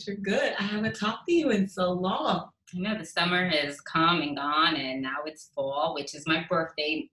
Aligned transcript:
that 0.00 0.06
you're 0.06 0.16
good. 0.16 0.54
I 0.58 0.62
haven't 0.62 0.96
talked 0.96 1.26
to 1.28 1.32
you 1.32 1.50
in 1.50 1.68
so 1.68 1.92
long. 1.92 2.48
You 2.72 2.82
know 2.82 2.96
the 2.96 3.04
summer 3.04 3.48
has 3.48 3.80
come 3.80 4.20
and 4.22 4.36
gone, 4.36 4.76
and 4.76 5.02
now 5.02 5.16
it's 5.26 5.50
fall, 5.54 5.94
which 5.94 6.14
is 6.14 6.26
my 6.26 6.46
birthday 6.48 7.10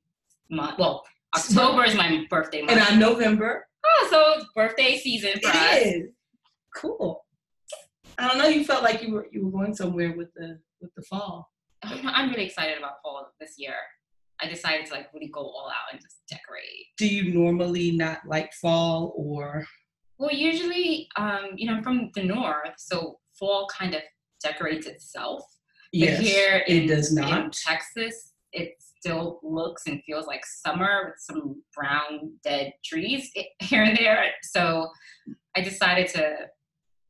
month. 0.49 0.77
Well, 0.77 1.03
October 1.35 1.83
is 1.85 1.95
my 1.95 2.25
birthday 2.29 2.61
month. 2.61 2.71
And 2.71 2.81
I'm 2.81 2.99
November. 2.99 3.67
Oh, 3.85 4.07
so 4.09 4.33
it's 4.37 4.51
birthday 4.55 4.97
season 4.97 5.33
for 5.41 5.49
us. 5.49 5.75
It 5.77 5.95
is. 5.95 6.09
Cool. 6.75 7.25
I 8.19 8.27
don't 8.27 8.37
know, 8.37 8.47
you 8.47 8.63
felt 8.65 8.83
like 8.83 9.01
you 9.01 9.13
were 9.13 9.27
you 9.31 9.45
were 9.45 9.51
going 9.51 9.75
somewhere 9.75 10.15
with 10.15 10.33
the 10.35 10.59
with 10.81 10.93
the 10.95 11.03
fall. 11.03 11.51
Oh, 11.83 11.99
I'm 12.05 12.29
really 12.29 12.45
excited 12.45 12.77
about 12.77 13.01
fall 13.03 13.27
this 13.39 13.55
year. 13.57 13.75
I 14.41 14.47
decided 14.47 14.85
to 14.87 14.93
like 14.93 15.07
really 15.13 15.29
go 15.29 15.41
all 15.41 15.69
out 15.69 15.91
and 15.91 16.01
just 16.01 16.17
decorate. 16.29 16.85
Do 16.97 17.07
you 17.07 17.33
normally 17.33 17.91
not 17.91 18.19
like 18.27 18.53
fall 18.53 19.13
or 19.15 19.65
Well, 20.17 20.31
usually, 20.31 21.09
um, 21.15 21.51
you 21.55 21.67
know, 21.67 21.75
I'm 21.75 21.83
from 21.83 22.11
the 22.15 22.23
north, 22.23 22.73
so 22.77 23.19
fall 23.37 23.67
kind 23.67 23.93
of 23.93 24.01
decorates 24.43 24.87
itself. 24.87 25.43
But 25.93 25.99
yes, 25.99 26.19
here 26.19 26.63
it 26.67 26.83
in, 26.83 26.87
does 26.87 27.11
in 27.11 27.21
not. 27.21 27.53
Texas, 27.53 28.33
it 28.51 28.75
still 28.79 29.39
looks 29.43 29.83
and 29.87 30.01
feels 30.05 30.25
like 30.25 30.45
summer 30.45 31.05
with 31.05 31.19
some 31.19 31.61
brown 31.75 32.33
dead 32.43 32.73
trees 32.83 33.31
here 33.59 33.83
and 33.83 33.97
there. 33.97 34.25
So 34.41 34.89
I 35.55 35.61
decided 35.61 36.07
to 36.09 36.47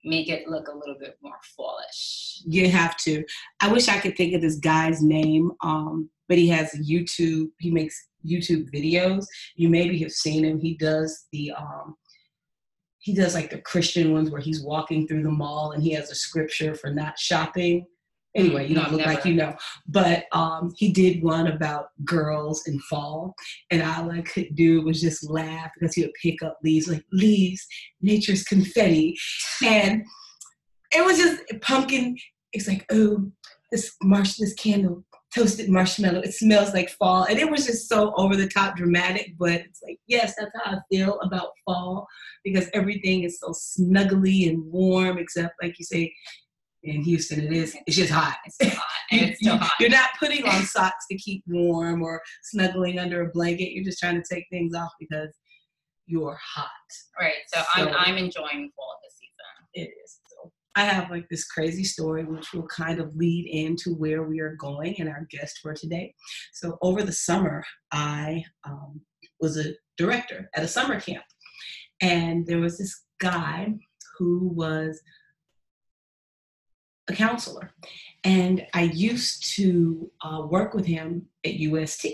make 0.04 0.30
it 0.30 0.48
look 0.48 0.68
a 0.68 0.78
little 0.78 0.96
bit 1.00 1.18
more 1.22 1.40
fallish. 1.56 2.42
You 2.46 2.70
have 2.70 2.98
to. 2.98 3.24
I 3.62 3.72
wish 3.72 3.88
I 3.88 4.00
could 4.00 4.16
think 4.16 4.34
of 4.34 4.42
this 4.42 4.58
guy's 4.58 5.02
name, 5.02 5.52
um, 5.62 6.10
but 6.28 6.38
he 6.38 6.48
has 6.50 6.72
YouTube. 6.74 7.48
He 7.60 7.72
makes 7.72 8.08
YouTube 8.26 8.70
videos. 8.74 9.26
You 9.56 9.70
maybe 9.70 9.98
have 10.00 10.12
seen 10.12 10.46
him. 10.46 10.60
He 10.60 10.76
does 10.76 11.26
the 11.32 11.52
um, 11.52 11.96
he 13.08 13.14
does 13.14 13.34
like 13.34 13.50
the 13.50 13.62
Christian 13.62 14.12
ones 14.12 14.30
where 14.30 14.42
he's 14.42 14.62
walking 14.62 15.08
through 15.08 15.24
the 15.24 15.32
mall 15.32 15.72
and 15.72 15.82
he 15.82 15.94
has 15.94 16.12
a 16.12 16.16
scripture 16.16 16.76
for 16.76 16.92
not 16.92 17.18
shopping. 17.18 17.86
Anyway, 18.36 18.68
you 18.68 18.76
No, 18.76 18.84
don't 18.84 18.96
look 18.96 19.06
like 19.06 19.24
you 19.24 19.34
know, 19.34 19.56
but 19.88 20.26
um, 20.34 20.74
he 20.76 20.92
did 20.92 21.24
one 21.24 21.48
about 21.48 21.86
girls 22.04 22.68
in 22.68 22.78
fall, 22.82 23.34
and 23.72 23.82
all 23.82 24.12
I 24.12 24.22
could 24.24 24.54
do 24.56 24.82
was 24.82 25.00
just 25.00 25.28
laugh 25.30 25.72
because 25.74 25.96
he 25.96 26.02
would 26.02 26.12
pick 26.22 26.44
up 26.44 26.58
leaves 26.66 26.90
like 26.90 27.06
leaves, 27.14 27.66
nature's 28.02 28.44
confetti, 28.44 29.18
and 29.66 30.04
it 30.92 31.06
was 31.06 31.18
just 31.18 31.42
pumpkin. 31.62 32.18
It's 32.52 32.68
like, 32.68 32.86
oh, 32.92 33.32
this 33.72 33.96
marsh, 34.04 34.36
this 34.36 34.54
candle, 34.56 35.06
toasted 35.38 35.70
marshmallow. 35.70 36.20
It 36.20 36.34
smells 36.34 36.74
like 36.74 36.90
fall, 36.90 37.24
and 37.26 37.40
it 37.40 37.50
was 37.50 37.66
just 37.66 37.88
so 37.88 38.14
over 38.16 38.36
the 38.36 38.48
top 38.48 38.76
dramatic. 38.76 39.34
But 39.38 39.62
it's 39.62 39.82
like, 39.84 40.00
yes, 40.08 40.34
that's 40.38 40.52
how 40.64 40.74
I 40.74 40.80
feel 40.92 41.20
about 41.22 41.52
fall 41.66 42.08
because 42.44 42.68
everything 42.74 43.24
is 43.24 43.40
so 43.40 43.50
snuggly 43.50 44.50
and 44.50 44.64
warm, 44.72 45.18
except 45.18 45.56
like 45.62 45.78
you 45.80 45.86
say. 45.86 46.14
In 46.84 47.04
Houston, 47.04 47.42
it 47.42 47.52
is. 47.52 47.76
It's 47.86 47.98
just 47.98 48.12
hot. 48.12 48.38
It's 48.46 48.56
still 48.56 48.70
hot, 48.70 49.02
and 49.12 49.22
it's 49.30 49.40
still 49.40 49.58
hot. 49.58 49.74
You're 49.80 49.90
not 49.90 50.12
putting 50.20 50.48
on 50.48 50.64
socks 50.64 51.06
to 51.12 51.18
keep 51.18 51.44
warm 51.48 52.02
or 52.02 52.22
snuggling 52.44 52.98
under 52.98 53.24
a 53.24 53.32
blanket. 53.34 53.74
You're 53.74 53.84
just 53.84 54.00
trying 54.00 54.16
to 54.16 54.24
take 54.32 54.46
things 54.52 54.74
off 54.74 54.92
because 54.98 55.36
you're 56.06 56.38
hot. 56.42 56.70
Right. 57.20 57.34
So, 57.48 57.62
I'm 57.76 57.90
I'm 57.90 58.18
enjoying 58.18 58.72
fall 58.76 58.96
this 59.04 59.16
season. 59.16 59.38
It 59.74 59.90
is. 60.06 60.20
So 60.30 60.52
I 60.78 60.82
have 60.82 61.10
like 61.10 61.28
this 61.28 61.44
crazy 61.44 61.84
story 61.84 62.24
which 62.24 62.54
will 62.54 62.68
kind 62.68 63.00
of 63.00 63.16
lead 63.16 63.48
into 63.48 63.96
where 63.96 64.22
we 64.22 64.40
are 64.42 64.56
going 64.60 64.94
and 65.00 65.10
our 65.10 65.28
guest 65.32 65.58
for 65.60 65.74
today. 65.74 66.14
So 66.54 66.78
over 66.84 67.02
the 67.02 67.12
summer, 67.12 67.64
I 67.92 68.44
um, 68.64 69.02
was 69.42 69.58
a 69.58 69.74
director 69.98 70.52
at 70.56 70.64
a 70.64 70.68
summer 70.68 71.02
camp, 71.02 71.24
and 72.00 72.46
there 72.46 72.60
was 72.60 72.78
this 72.78 73.06
guy 73.20 73.74
who 74.20 74.50
was 74.50 75.02
a 77.08 77.14
counselor, 77.14 77.72
and 78.24 78.64
I 78.76 78.84
used 78.84 79.56
to 79.56 80.12
uh, 80.22 80.46
work 80.48 80.76
with 80.76 80.86
him 80.86 81.26
at 81.44 81.56
UST. 81.56 82.06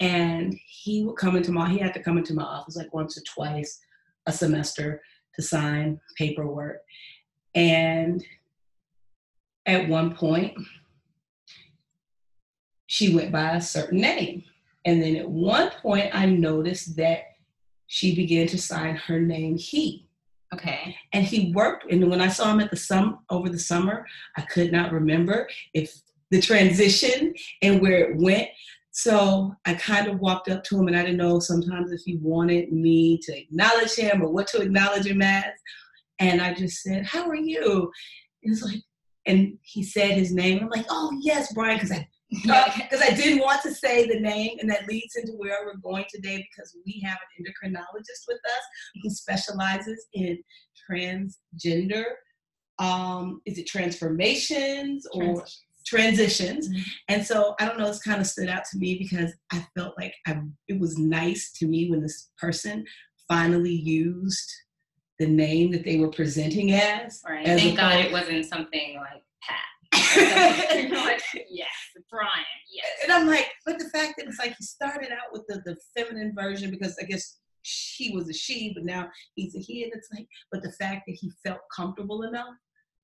And 0.00 0.58
he 0.66 1.04
would 1.04 1.16
come 1.16 1.36
into 1.36 1.52
my, 1.52 1.70
he 1.70 1.78
had 1.78 1.94
to 1.94 2.02
come 2.02 2.18
into 2.18 2.34
my 2.34 2.42
office 2.42 2.74
like 2.74 2.92
once 2.92 3.16
or 3.16 3.22
twice 3.22 3.78
a 4.26 4.32
semester 4.32 5.00
to 5.36 5.42
sign 5.42 6.00
paperwork. 6.16 6.82
And 7.54 8.24
at 9.66 9.88
one 9.88 10.14
point, 10.14 10.54
she 12.86 13.14
went 13.14 13.32
by 13.32 13.52
a 13.52 13.60
certain 13.60 14.00
name. 14.00 14.44
And 14.84 15.02
then 15.02 15.16
at 15.16 15.28
one 15.28 15.70
point, 15.82 16.14
I 16.14 16.26
noticed 16.26 16.96
that 16.96 17.22
she 17.86 18.14
began 18.14 18.46
to 18.48 18.58
sign 18.58 18.96
her 18.96 19.20
name 19.20 19.56
he. 19.56 20.06
Okay. 20.52 20.96
And 21.12 21.24
he 21.24 21.52
worked, 21.52 21.90
and 21.90 22.08
when 22.08 22.20
I 22.20 22.28
saw 22.28 22.52
him 22.52 22.60
at 22.60 22.70
the 22.70 22.76
sum 22.76 23.20
over 23.30 23.48
the 23.48 23.58
summer, 23.58 24.06
I 24.36 24.42
could 24.42 24.70
not 24.70 24.92
remember 24.92 25.48
if 25.72 26.00
the 26.30 26.40
transition 26.40 27.34
and 27.62 27.80
where 27.80 28.10
it 28.10 28.16
went. 28.16 28.48
So 28.96 29.52
I 29.64 29.74
kind 29.74 30.06
of 30.06 30.20
walked 30.20 30.48
up 30.48 30.62
to 30.64 30.78
him, 30.78 30.86
and 30.86 30.96
I 30.96 31.02
didn't 31.02 31.16
know 31.16 31.40
sometimes 31.40 31.90
if 31.90 32.02
he 32.04 32.16
wanted 32.18 32.72
me 32.72 33.18
to 33.22 33.36
acknowledge 33.36 33.96
him 33.96 34.22
or 34.22 34.30
what 34.30 34.46
to 34.48 34.62
acknowledge 34.62 35.06
him 35.06 35.20
as. 35.20 35.52
And 36.20 36.40
I 36.40 36.54
just 36.54 36.80
said, 36.80 37.04
"How 37.04 37.28
are 37.28 37.34
you?" 37.34 37.90
And 38.44 38.54
it's 38.54 38.62
like, 38.62 38.80
and 39.26 39.58
he 39.62 39.82
said 39.82 40.12
his 40.12 40.32
name. 40.32 40.58
And 40.58 40.66
I'm 40.66 40.70
like, 40.70 40.86
"Oh 40.88 41.10
yes, 41.22 41.52
Brian," 41.52 41.76
because 41.76 41.90
I 41.90 42.08
because 42.30 43.02
I 43.02 43.10
didn't 43.10 43.40
want 43.40 43.62
to 43.62 43.74
say 43.74 44.06
the 44.06 44.20
name, 44.20 44.58
and 44.60 44.70
that 44.70 44.86
leads 44.86 45.16
into 45.16 45.32
where 45.32 45.66
we're 45.66 45.74
going 45.74 46.04
today 46.08 46.46
because 46.48 46.76
we 46.86 47.02
have 47.04 47.18
an 47.18 47.44
endocrinologist 47.44 48.28
with 48.28 48.38
us 48.46 48.62
who 49.02 49.10
specializes 49.10 50.06
in 50.14 50.38
transgender. 50.88 52.04
Um, 52.78 53.40
is 53.44 53.58
it 53.58 53.66
transformations 53.66 55.04
or 55.12 55.44
transitions? 55.84 56.68
Mhm. 56.68 56.82
And 57.08 57.26
so 57.26 57.54
I 57.60 57.66
don't 57.66 57.78
know. 57.78 57.88
It's 57.88 58.00
kind 58.00 58.20
of 58.20 58.26
stood 58.26 58.48
out 58.48 58.64
to 58.72 58.78
me 58.78 58.98
because 58.98 59.32
I 59.52 59.66
felt 59.76 59.94
like 59.98 60.14
I, 60.26 60.40
it 60.68 60.80
was 60.80 60.98
nice 60.98 61.52
to 61.58 61.66
me 61.66 61.90
when 61.90 62.00
this 62.02 62.30
person 62.38 62.84
finally 63.28 63.74
used 63.74 64.52
the 65.18 65.26
name 65.26 65.70
that 65.72 65.84
they 65.84 65.98
were 65.98 66.10
presenting 66.10 66.72
as. 66.72 67.20
Right. 67.26 67.46
as 67.46 67.60
Thank 67.60 67.76
God 67.78 68.00
it 68.04 68.12
wasn't 68.12 68.44
something 68.46 68.96
like 68.96 69.22
Pat. 69.42 69.60
You 70.74 70.88
know, 70.88 71.04
like, 71.04 71.22
yes, 71.48 71.68
Brian. 72.10 72.44
Yes. 72.72 72.86
and 73.02 73.12
I'm 73.12 73.26
like, 73.26 73.48
but 73.64 73.78
the 73.78 73.88
fact 73.90 74.14
that 74.18 74.26
it's 74.26 74.38
like 74.38 74.54
he 74.58 74.64
started 74.64 75.10
out 75.12 75.32
with 75.32 75.42
the, 75.48 75.62
the 75.64 75.76
feminine 75.96 76.34
version 76.34 76.70
because 76.70 76.96
I 77.00 77.04
guess 77.04 77.38
she 77.62 78.12
was 78.14 78.28
a 78.28 78.32
she, 78.32 78.72
but 78.74 78.84
now 78.84 79.08
he's 79.34 79.54
a 79.56 79.58
he, 79.58 79.84
and 79.84 79.92
it's 79.94 80.08
like, 80.12 80.26
but 80.52 80.62
the 80.62 80.72
fact 80.72 81.02
that 81.06 81.16
he 81.18 81.30
felt 81.44 81.60
comfortable 81.74 82.22
enough 82.22 82.54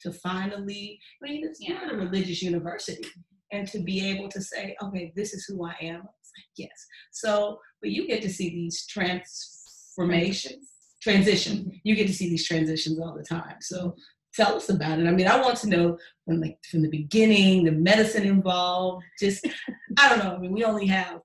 to 0.03 0.13
finally, 0.13 0.99
I 1.23 1.31
mean, 1.31 1.45
it's 1.47 1.61
not 1.69 1.93
a 1.93 1.97
religious 1.97 2.43
university, 2.43 3.07
and 3.53 3.67
to 3.69 3.81
be 3.81 4.09
able 4.11 4.29
to 4.31 4.41
say, 4.41 4.77
okay, 4.83 5.13
this 5.17 5.35
is 5.35 5.45
who 5.47 5.65
I 5.67 5.75
am. 5.83 6.03
Yes. 6.57 6.71
So, 7.13 7.59
but 7.83 7.91
you 7.91 8.07
get 8.07 8.23
to 8.23 8.31
see 8.31 8.51
these 8.51 8.87
transformations, 8.87 10.71
transition. 11.03 11.81
You 11.85 11.95
get 11.97 12.07
to 12.07 12.15
see 12.15 12.29
these 12.29 12.47
transitions 12.47 13.01
all 13.01 13.17
the 13.17 13.25
time. 13.25 13.57
So 13.61 13.95
tell 14.35 14.55
us 14.57 14.69
about 14.69 15.01
it. 15.01 15.07
I 15.07 15.11
mean, 15.11 15.27
I 15.27 15.41
want 15.41 15.57
to 15.59 15.69
know 15.69 15.99
from 16.25 16.41
like 16.41 16.59
from 16.71 16.83
the 16.83 16.89
beginning, 16.91 17.65
the 17.65 17.73
medicine 17.73 18.25
involved. 18.25 19.05
Just 19.19 19.47
I 19.99 20.09
don't 20.09 20.19
know. 20.25 20.35
I 20.35 20.39
mean, 20.39 20.53
we 20.53 20.65
only 20.65 20.87
have 20.87 21.21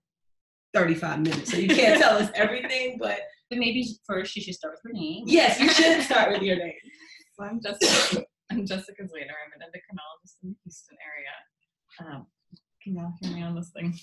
35 0.73 1.19
minutes, 1.21 1.51
so 1.51 1.57
you 1.57 1.67
can't 1.69 2.01
tell 2.01 2.17
us 2.17 2.29
everything. 2.35 2.97
But 2.99 3.19
But 3.49 3.59
maybe 3.59 3.85
first 4.07 4.35
you 4.35 4.41
should 4.41 4.55
start 4.55 4.73
with 4.73 4.91
her 4.91 4.99
name. 4.99 5.23
yes, 5.27 5.59
you 5.59 5.69
should 5.69 6.01
start 6.01 6.31
with 6.31 6.41
your 6.41 6.57
name. 6.57 6.73
So 7.37 7.43
I'm 7.43 7.59
Jessica. 7.61 8.23
I'm 8.51 8.65
Jessica 8.65 9.03
Zwainer. 9.03 9.35
I'm 9.43 9.59
an 9.59 9.67
endocrinologist 9.67 10.35
in 10.43 10.49
the 10.49 10.55
Houston 10.63 10.97
area. 11.03 12.13
Um, 12.13 12.27
can 12.81 12.93
you 12.93 13.01
all 13.01 13.13
hear 13.19 13.35
me 13.35 13.43
on 13.43 13.55
this 13.55 13.71
thing? 13.71 13.97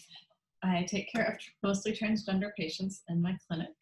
I 0.62 0.84
take 0.88 1.10
care 1.12 1.26
of 1.26 1.38
mostly 1.62 1.92
transgender 1.92 2.50
patients 2.58 3.02
in 3.08 3.22
my 3.22 3.36
clinic, 3.46 3.74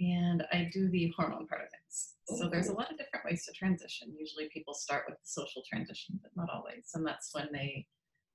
and 0.00 0.46
I 0.52 0.70
do 0.72 0.88
the 0.88 1.12
hormone 1.16 1.46
part 1.46 1.62
of 1.62 1.68
things. 1.70 2.14
So 2.38 2.48
there's 2.48 2.68
a 2.68 2.72
lot 2.72 2.90
of 2.90 2.98
different 2.98 3.24
ways 3.24 3.44
to 3.46 3.52
transition. 3.52 4.14
Usually 4.18 4.48
people 4.52 4.74
start 4.74 5.04
with 5.08 5.16
the 5.16 5.28
social 5.28 5.62
transition, 5.68 6.18
but 6.22 6.32
not 6.34 6.48
always. 6.52 6.90
And 6.94 7.06
that's 7.06 7.34
when 7.34 7.48
they 7.52 7.86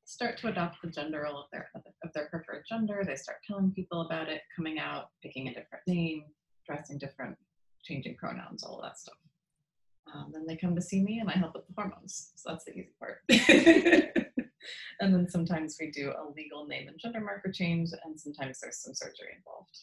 start 0.05 0.37
to 0.39 0.49
adopt 0.49 0.81
the 0.81 0.89
gender 0.89 1.23
role 1.23 1.39
of 1.39 1.45
their 1.51 1.69
of 1.75 2.13
their 2.13 2.27
preferred 2.29 2.63
gender. 2.69 3.03
They 3.05 3.15
start 3.15 3.37
telling 3.47 3.71
people 3.71 4.01
about 4.01 4.29
it, 4.29 4.41
coming 4.55 4.79
out, 4.79 5.09
picking 5.23 5.47
a 5.47 5.53
different 5.53 5.85
name, 5.87 6.23
dressing 6.65 6.99
different, 6.99 7.37
changing 7.83 8.17
pronouns, 8.17 8.63
all 8.63 8.81
that 8.81 8.97
stuff. 8.97 9.15
Um, 10.13 10.31
then 10.33 10.45
they 10.45 10.57
come 10.57 10.75
to 10.75 10.81
see 10.81 11.01
me 11.01 11.19
and 11.19 11.29
I 11.29 11.33
help 11.33 11.53
with 11.53 11.67
the 11.67 11.73
hormones. 11.75 12.31
So 12.35 12.49
that's 12.49 12.65
the 12.65 12.71
easy 12.71 12.91
part. 12.99 13.19
and 14.99 15.13
then 15.13 15.27
sometimes 15.29 15.77
we 15.79 15.91
do 15.91 16.11
a 16.11 16.23
legal 16.35 16.65
name 16.67 16.87
and 16.87 16.99
gender 16.99 17.21
marker 17.21 17.51
change, 17.51 17.89
and 18.03 18.19
sometimes 18.19 18.59
there's 18.59 18.81
some 18.81 18.93
surgery 18.93 19.35
involved. 19.37 19.77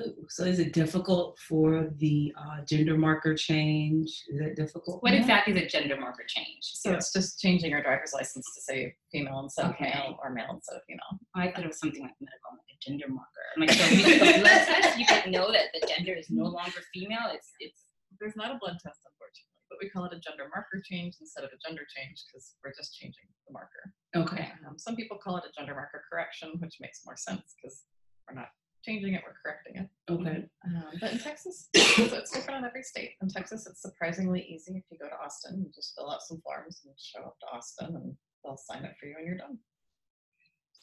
Ooh, 0.00 0.24
so 0.30 0.44
is 0.44 0.58
it 0.58 0.72
difficult 0.72 1.38
for 1.38 1.90
the 1.98 2.32
uh, 2.38 2.64
gender 2.66 2.96
marker 2.96 3.34
change? 3.34 4.08
Is 4.30 4.38
that 4.40 4.56
difficult? 4.56 5.02
What 5.02 5.12
Yeah. 5.12 5.20
exactly 5.20 5.52
is 5.52 5.62
a 5.62 5.66
gender 5.66 5.98
marker 6.00 6.24
change? 6.26 6.62
So 6.62 6.92
it's 6.92 7.12
just 7.12 7.38
changing 7.40 7.70
your 7.72 7.82
driver's 7.82 8.14
license 8.14 8.46
to 8.54 8.60
say 8.62 8.96
female 9.12 9.40
instead 9.40 9.66
Okay. 9.72 9.88
of 9.88 9.94
male 9.94 10.18
or 10.22 10.30
male 10.30 10.48
instead 10.54 10.76
of 10.76 10.82
female. 10.88 11.20
I 11.34 11.50
thought 11.52 11.64
it 11.64 11.66
was 11.68 11.78
something 11.78 12.00
like 12.02 12.14
medical, 12.20 12.52
like 12.52 12.74
a 12.74 12.78
gender 12.90 13.06
marker. 13.08 13.28
I'm 13.54 13.60
like, 13.60 13.70
so 13.78 13.84
you 14.34 14.40
blood 14.40 14.66
test, 14.66 14.98
you 14.98 15.04
could 15.04 15.30
know 15.30 15.52
that 15.52 15.66
the 15.74 15.86
gender 15.86 16.14
is 16.14 16.30
no 16.30 16.44
longer 16.44 16.80
female. 16.94 17.28
It's 17.34 17.52
it's 17.60 17.82
There's 18.22 18.38
not 18.38 18.54
a 18.54 18.58
blood 18.62 18.78
test, 18.78 19.02
unfortunately, 19.02 19.66
but 19.66 19.82
we 19.82 19.90
call 19.90 20.06
it 20.06 20.14
a 20.14 20.22
gender 20.22 20.46
marker 20.54 20.78
change 20.78 21.18
instead 21.18 21.42
of 21.42 21.50
a 21.50 21.58
gender 21.58 21.82
change 21.90 22.22
because 22.30 22.54
we're 22.62 22.70
just 22.70 22.94
changing 22.94 23.26
the 23.50 23.52
marker. 23.52 23.90
Okay. 24.14 24.46
Um, 24.62 24.78
some 24.78 24.94
people 24.94 25.18
call 25.18 25.38
it 25.38 25.44
a 25.44 25.50
gender 25.50 25.74
marker 25.74 26.06
correction, 26.06 26.54
which 26.62 26.78
makes 26.78 27.02
more 27.04 27.18
sense 27.18 27.58
because 27.58 27.82
we're 28.30 28.38
not 28.38 28.54
changing 28.86 29.14
it, 29.14 29.26
we're 29.26 29.34
correcting 29.42 29.82
it. 29.82 29.88
Okay. 30.06 30.46
Um, 30.70 30.84
but 31.00 31.10
in 31.10 31.18
Texas, 31.18 31.66
so 31.74 32.14
it's 32.14 32.30
different 32.30 32.62
in 32.62 32.64
every 32.64 32.84
state. 32.84 33.18
In 33.20 33.28
Texas, 33.28 33.66
it's 33.66 33.82
surprisingly 33.82 34.46
easy. 34.46 34.78
If 34.78 34.84
you 34.92 34.98
go 35.02 35.10
to 35.10 35.18
Austin, 35.18 35.58
you 35.58 35.70
just 35.74 35.94
fill 35.98 36.08
out 36.08 36.22
some 36.22 36.40
forms 36.46 36.82
and 36.84 36.94
show 36.94 37.26
up 37.26 37.34
to 37.40 37.46
Austin, 37.56 37.96
and 37.96 38.14
they'll 38.44 38.56
sign 38.56 38.84
it 38.84 38.94
for 39.00 39.06
you, 39.06 39.16
and 39.18 39.26
you're 39.26 39.38
done. 39.38 39.58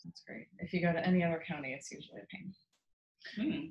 That's 0.04 0.24
great. 0.28 0.48
If 0.60 0.74
you 0.74 0.82
go 0.82 0.92
to 0.92 1.08
any 1.08 1.24
other 1.24 1.42
county, 1.48 1.72
it's 1.72 1.90
usually 1.90 2.20
a 2.20 2.28
pain. 2.28 2.54
Hmm. 3.38 3.66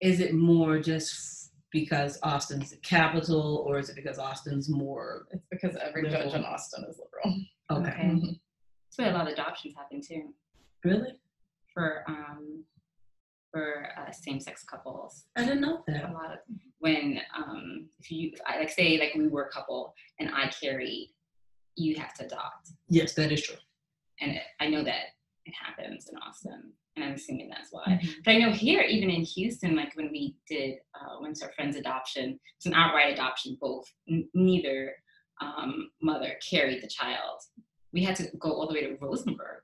Is 0.00 0.20
it 0.20 0.34
more 0.34 0.78
just 0.78 1.49
because 1.72 2.18
Austin's 2.22 2.70
the 2.70 2.76
capital, 2.78 3.64
or 3.66 3.78
is 3.78 3.88
it 3.90 3.96
because 3.96 4.18
Austin's 4.18 4.68
more? 4.68 5.26
It's 5.30 5.46
because 5.50 5.76
every 5.76 6.08
judge 6.08 6.34
in 6.34 6.44
Austin 6.44 6.84
is 6.88 6.98
liberal. 6.98 7.40
Okay. 7.70 7.90
Okay. 7.90 8.02
Mhm. 8.08 8.40
That's 8.86 8.98
where 8.98 9.10
a 9.10 9.12
lot 9.16 9.26
of 9.28 9.32
adoptions 9.32 9.74
happen 9.76 10.00
too 10.02 10.34
Really? 10.84 11.12
for 11.72 12.04
um 12.08 12.64
for 13.52 13.88
uh, 13.98 14.10
same-sex 14.12 14.62
couples. 14.64 15.24
I 15.36 15.42
didn't 15.44 15.60
know 15.60 15.82
that. 15.88 16.10
A 16.10 16.12
lot 16.12 16.32
of 16.32 16.38
when 16.78 17.20
um 17.36 17.88
if 18.00 18.10
you 18.10 18.32
I, 18.46 18.58
like 18.60 18.70
say 18.70 18.98
like 18.98 19.14
we 19.16 19.28
were 19.28 19.44
a 19.44 19.50
couple 19.50 19.94
and 20.18 20.30
I 20.34 20.48
carried, 20.48 21.12
you 21.76 21.96
have 21.96 22.14
to 22.14 22.26
adopt, 22.26 22.70
Yes, 22.88 23.14
that 23.14 23.30
is 23.32 23.42
true. 23.42 23.56
and 24.20 24.32
it, 24.32 24.42
I 24.60 24.66
know 24.68 24.82
that 24.84 25.04
it 25.46 25.54
happens 25.54 26.08
in 26.08 26.16
Austin, 26.18 26.72
and 26.96 27.04
I'm 27.04 27.12
assuming 27.14 27.48
that's 27.48 27.68
why. 27.70 27.84
Mm-hmm. 27.86 28.08
But 28.24 28.30
I 28.34 28.38
know 28.38 28.52
here, 28.52 28.82
even 28.82 29.10
in 29.10 29.22
Houston, 29.22 29.76
like 29.76 29.94
when 29.96 30.10
we 30.10 30.36
did 30.48 30.74
uh, 30.94 31.16
When's 31.20 31.42
Our 31.42 31.52
Friends 31.52 31.76
adoption, 31.76 32.38
it's 32.56 32.66
an 32.66 32.74
outright 32.74 33.12
adoption. 33.12 33.56
Both 33.60 33.86
n- 34.08 34.28
neither 34.34 34.92
um, 35.40 35.90
mother 36.02 36.34
carried 36.48 36.82
the 36.82 36.88
child. 36.88 37.40
We 37.92 38.02
had 38.04 38.16
to 38.16 38.28
go 38.38 38.50
all 38.52 38.68
the 38.68 38.74
way 38.74 38.82
to 38.86 38.96
Rosenberg. 39.00 39.62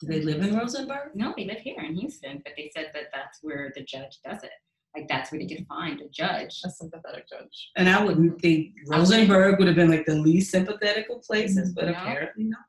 Do 0.00 0.06
they 0.08 0.20
live 0.20 0.42
in 0.42 0.54
Rosenberg? 0.56 1.12
No, 1.14 1.32
they 1.36 1.46
live 1.46 1.58
here 1.58 1.80
in 1.80 1.94
Houston, 1.96 2.42
but 2.44 2.52
they 2.56 2.70
said 2.76 2.90
that 2.92 3.04
that's 3.14 3.38
where 3.42 3.72
the 3.74 3.82
judge 3.82 4.18
does 4.24 4.42
it. 4.42 4.50
Like 4.94 5.08
that's 5.08 5.30
where 5.32 5.40
they 5.40 5.46
could 5.46 5.66
find 5.66 6.00
a 6.00 6.08
judge. 6.08 6.60
A 6.64 6.70
sympathetic 6.70 7.28
judge. 7.28 7.70
And 7.76 7.88
I 7.88 8.02
wouldn't 8.04 8.40
think 8.40 8.72
Rosenberg 8.88 9.58
would 9.58 9.66
have 9.68 9.76
been 9.76 9.90
like 9.90 10.06
the 10.06 10.14
least 10.16 10.50
sympathetic 10.50 11.06
of 11.10 11.22
places, 11.22 11.72
but 11.74 11.84
No. 11.86 11.92
apparently 11.92 12.44
not. 12.44 12.60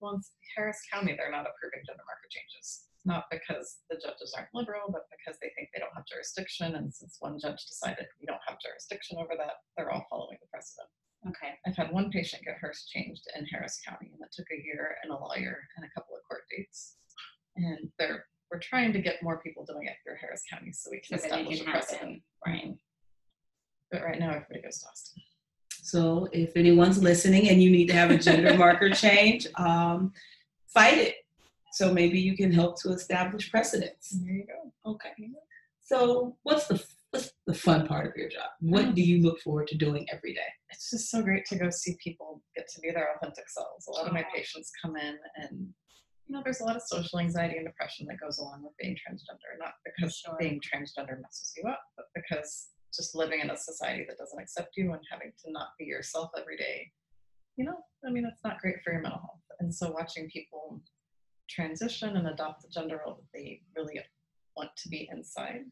Well, 0.00 0.16
in 0.16 0.22
Harris 0.56 0.80
County, 0.88 1.14
they're 1.14 1.30
not 1.30 1.44
approving 1.44 1.84
gender 1.84 2.04
marker 2.08 2.28
changes. 2.32 2.88
Not 3.04 3.28
because 3.32 3.80
the 3.88 3.96
judges 3.96 4.32
aren't 4.36 4.52
liberal, 4.52 4.92
but 4.92 5.08
because 5.08 5.40
they 5.40 5.52
think 5.56 5.72
they 5.72 5.80
don't 5.80 5.94
have 5.96 6.08
jurisdiction. 6.08 6.76
And 6.76 6.92
since 6.92 7.16
one 7.20 7.40
judge 7.40 7.64
decided 7.64 8.08
we 8.20 8.28
don't 8.28 8.44
have 8.44 8.60
jurisdiction 8.60 9.16
over 9.16 9.36
that, 9.36 9.64
they're 9.76 9.92
all 9.92 10.04
following 10.08 10.36
the 10.40 10.48
precedent. 10.52 10.88
Okay. 11.28 11.52
I've 11.66 11.76
had 11.76 11.92
one 11.92 12.10
patient 12.10 12.44
get 12.44 12.60
hers 12.60 12.88
changed 12.88 13.24
in 13.36 13.44
Harris 13.46 13.80
County, 13.86 14.12
and 14.12 14.20
it 14.20 14.32
took 14.32 14.48
a 14.52 14.64
year 14.64 14.96
and 15.04 15.12
a 15.12 15.16
lawyer 15.16 15.60
and 15.76 15.84
a 15.84 15.92
couple 15.92 16.16
of 16.16 16.24
court 16.28 16.44
dates. 16.48 16.96
And 17.56 17.92
they're 17.98 18.24
we're 18.50 18.58
trying 18.58 18.92
to 18.92 19.00
get 19.00 19.22
more 19.22 19.38
people 19.38 19.64
doing 19.64 19.86
it 19.86 19.94
through 20.02 20.16
Harris 20.20 20.42
County 20.50 20.72
so 20.72 20.90
we 20.90 21.00
can 21.00 21.18
it 21.18 21.24
establish 21.24 21.60
a 21.60 21.64
precedent. 21.64 22.22
Right. 22.44 22.74
But 23.92 24.02
right 24.02 24.18
now, 24.18 24.30
everybody 24.30 24.62
goes 24.62 24.78
to 24.80 24.86
Austin. 24.88 25.22
So 25.90 26.28
if 26.32 26.56
anyone's 26.56 27.02
listening 27.02 27.48
and 27.48 27.62
you 27.62 27.70
need 27.70 27.88
to 27.88 27.94
have 27.94 28.10
a 28.10 28.18
gender 28.18 28.54
marker 28.58 28.90
change, 28.90 29.46
um, 29.56 30.12
fight 30.68 30.98
it. 30.98 31.14
So 31.72 31.92
maybe 31.92 32.18
you 32.18 32.36
can 32.36 32.52
help 32.52 32.80
to 32.82 32.90
establish 32.90 33.50
precedents. 33.50 34.10
There 34.10 34.32
you 34.34 34.44
go. 34.46 34.92
Okay. 34.92 35.30
So 35.80 36.36
what's 36.42 36.66
the 36.68 36.82
what's 37.10 37.32
the 37.46 37.54
fun 37.54 37.86
part 37.86 38.06
of 38.06 38.16
your 38.16 38.28
job? 38.28 38.50
What 38.60 38.94
do 38.94 39.02
you 39.02 39.20
look 39.22 39.40
forward 39.40 39.66
to 39.68 39.76
doing 39.76 40.06
every 40.12 40.34
day? 40.34 40.50
it's 40.70 40.90
just 40.90 41.10
so 41.10 41.20
great 41.20 41.44
to 41.46 41.56
go 41.56 41.68
see 41.68 41.96
people 42.02 42.40
get 42.56 42.68
to 42.68 42.80
be 42.80 42.90
their 42.90 43.08
authentic 43.16 43.48
selves. 43.48 43.86
A 43.88 43.90
lot 43.90 44.06
of 44.06 44.12
my 44.12 44.24
patients 44.34 44.70
come 44.80 44.96
in 44.96 45.18
and 45.36 45.68
you 46.26 46.36
know, 46.36 46.42
there's 46.44 46.60
a 46.60 46.64
lot 46.64 46.76
of 46.76 46.82
social 46.82 47.18
anxiety 47.18 47.56
and 47.56 47.66
depression 47.66 48.06
that 48.06 48.20
goes 48.20 48.38
along 48.38 48.62
with 48.62 48.72
being 48.80 48.94
transgender, 48.94 49.58
not 49.58 49.72
because 49.84 50.16
Sure. 50.16 50.36
being 50.38 50.60
transgender 50.60 51.20
messes 51.20 51.52
you 51.56 51.68
up, 51.68 51.80
but 51.96 52.06
because 52.14 52.68
just 52.94 53.14
living 53.14 53.40
in 53.40 53.50
a 53.50 53.56
society 53.56 54.04
that 54.08 54.18
doesn't 54.18 54.38
accept 54.40 54.76
you 54.76 54.92
and 54.92 55.02
having 55.10 55.32
to 55.44 55.52
not 55.52 55.68
be 55.78 55.84
yourself 55.84 56.30
every 56.38 56.56
day, 56.56 56.90
you 57.56 57.64
know, 57.64 57.76
I 58.06 58.10
mean, 58.10 58.24
it's 58.30 58.44
not 58.44 58.60
great 58.60 58.82
for 58.82 58.92
your 58.92 59.02
mental 59.02 59.20
health. 59.20 59.40
And 59.60 59.74
so 59.74 59.90
watching 59.90 60.28
people 60.30 60.80
transition 61.48 62.16
and 62.16 62.28
adopt 62.28 62.62
the 62.62 62.68
gender 62.68 63.00
role 63.04 63.16
that 63.16 63.38
they 63.38 63.60
really 63.76 64.00
want 64.56 64.70
to 64.76 64.88
be 64.88 65.08
inside, 65.12 65.62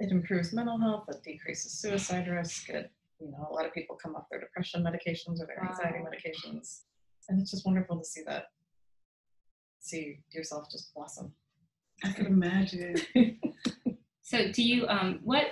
it 0.00 0.10
improves 0.10 0.52
mental 0.52 0.78
health, 0.78 1.04
it 1.08 1.22
decreases 1.22 1.78
suicide 1.80 2.28
risk, 2.28 2.68
it 2.68 2.90
you 3.20 3.30
know, 3.30 3.48
a 3.50 3.54
lot 3.54 3.64
of 3.64 3.72
people 3.72 3.96
come 3.96 4.14
off 4.14 4.26
their 4.30 4.40
depression 4.40 4.82
medications 4.84 5.40
or 5.40 5.46
their 5.46 5.64
anxiety 5.66 6.00
Wow. 6.00 6.10
medications. 6.10 6.82
And 7.28 7.40
it's 7.40 7.50
just 7.50 7.64
wonderful 7.64 7.98
to 7.98 8.04
see 8.04 8.20
that, 8.26 8.50
see 9.80 10.18
yourself 10.32 10.70
just 10.70 10.92
blossom. 10.94 11.32
I 12.04 12.12
can 12.12 12.26
imagine. 12.26 12.96
So 14.26 14.50
do 14.50 14.60
you 14.60 14.88
um 14.88 15.20
what 15.22 15.44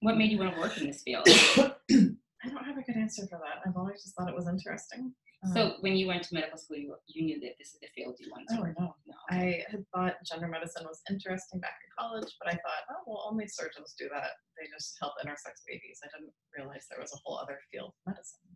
what 0.00 0.16
made 0.16 0.30
you 0.30 0.38
want 0.38 0.54
to 0.54 0.60
work 0.60 0.76
in 0.78 0.86
this 0.86 1.02
field? 1.02 1.24
I 1.28 2.48
don't 2.48 2.64
have 2.64 2.78
a 2.78 2.82
good 2.82 2.96
answer 2.96 3.26
for 3.26 3.40
that. 3.42 3.66
I've 3.66 3.76
always 3.76 4.02
just 4.02 4.14
thought 4.14 4.28
it 4.28 4.34
was 4.34 4.46
interesting. 4.46 5.12
Um, 5.44 5.52
So 5.52 5.60
when 5.80 5.96
you 5.96 6.06
went 6.06 6.22
to 6.24 6.34
medical 6.34 6.58
school, 6.58 6.78
you, 6.78 6.94
you 7.06 7.22
knew 7.26 7.40
that 7.40 7.58
this 7.58 7.74
is 7.74 7.80
the 7.82 7.90
field 7.94 8.14
you 8.18 8.30
wanted 8.30 8.48
to 8.54 8.58
oh, 8.58 8.62
work. 8.62 8.76
no. 8.78 8.94
No. 9.06 9.14
I 9.30 9.62
had 9.70 9.84
thought 9.94 10.14
gender 10.24 10.46
medicine 10.46 10.86
was 10.86 11.02
interesting 11.10 11.58
back 11.58 11.78
in 11.82 11.90
college, 11.98 12.30
but 12.38 12.54
I 12.54 12.56
thought, 12.62 12.82
oh, 12.90 13.02
well, 13.06 13.26
only 13.28 13.46
surgeons 13.46 13.94
do 13.98 14.08
that. 14.14 14.38
They 14.58 14.70
just 14.70 14.96
help 15.00 15.14
intersex 15.18 15.66
babies. 15.66 15.98
I 16.02 16.08
didn't 16.14 16.34
realize 16.56 16.86
there 16.90 17.02
was 17.02 17.12
a 17.12 17.20
whole 17.24 17.38
other 17.38 17.58
field 17.70 17.90
of 17.90 18.14
medicine. 18.14 18.54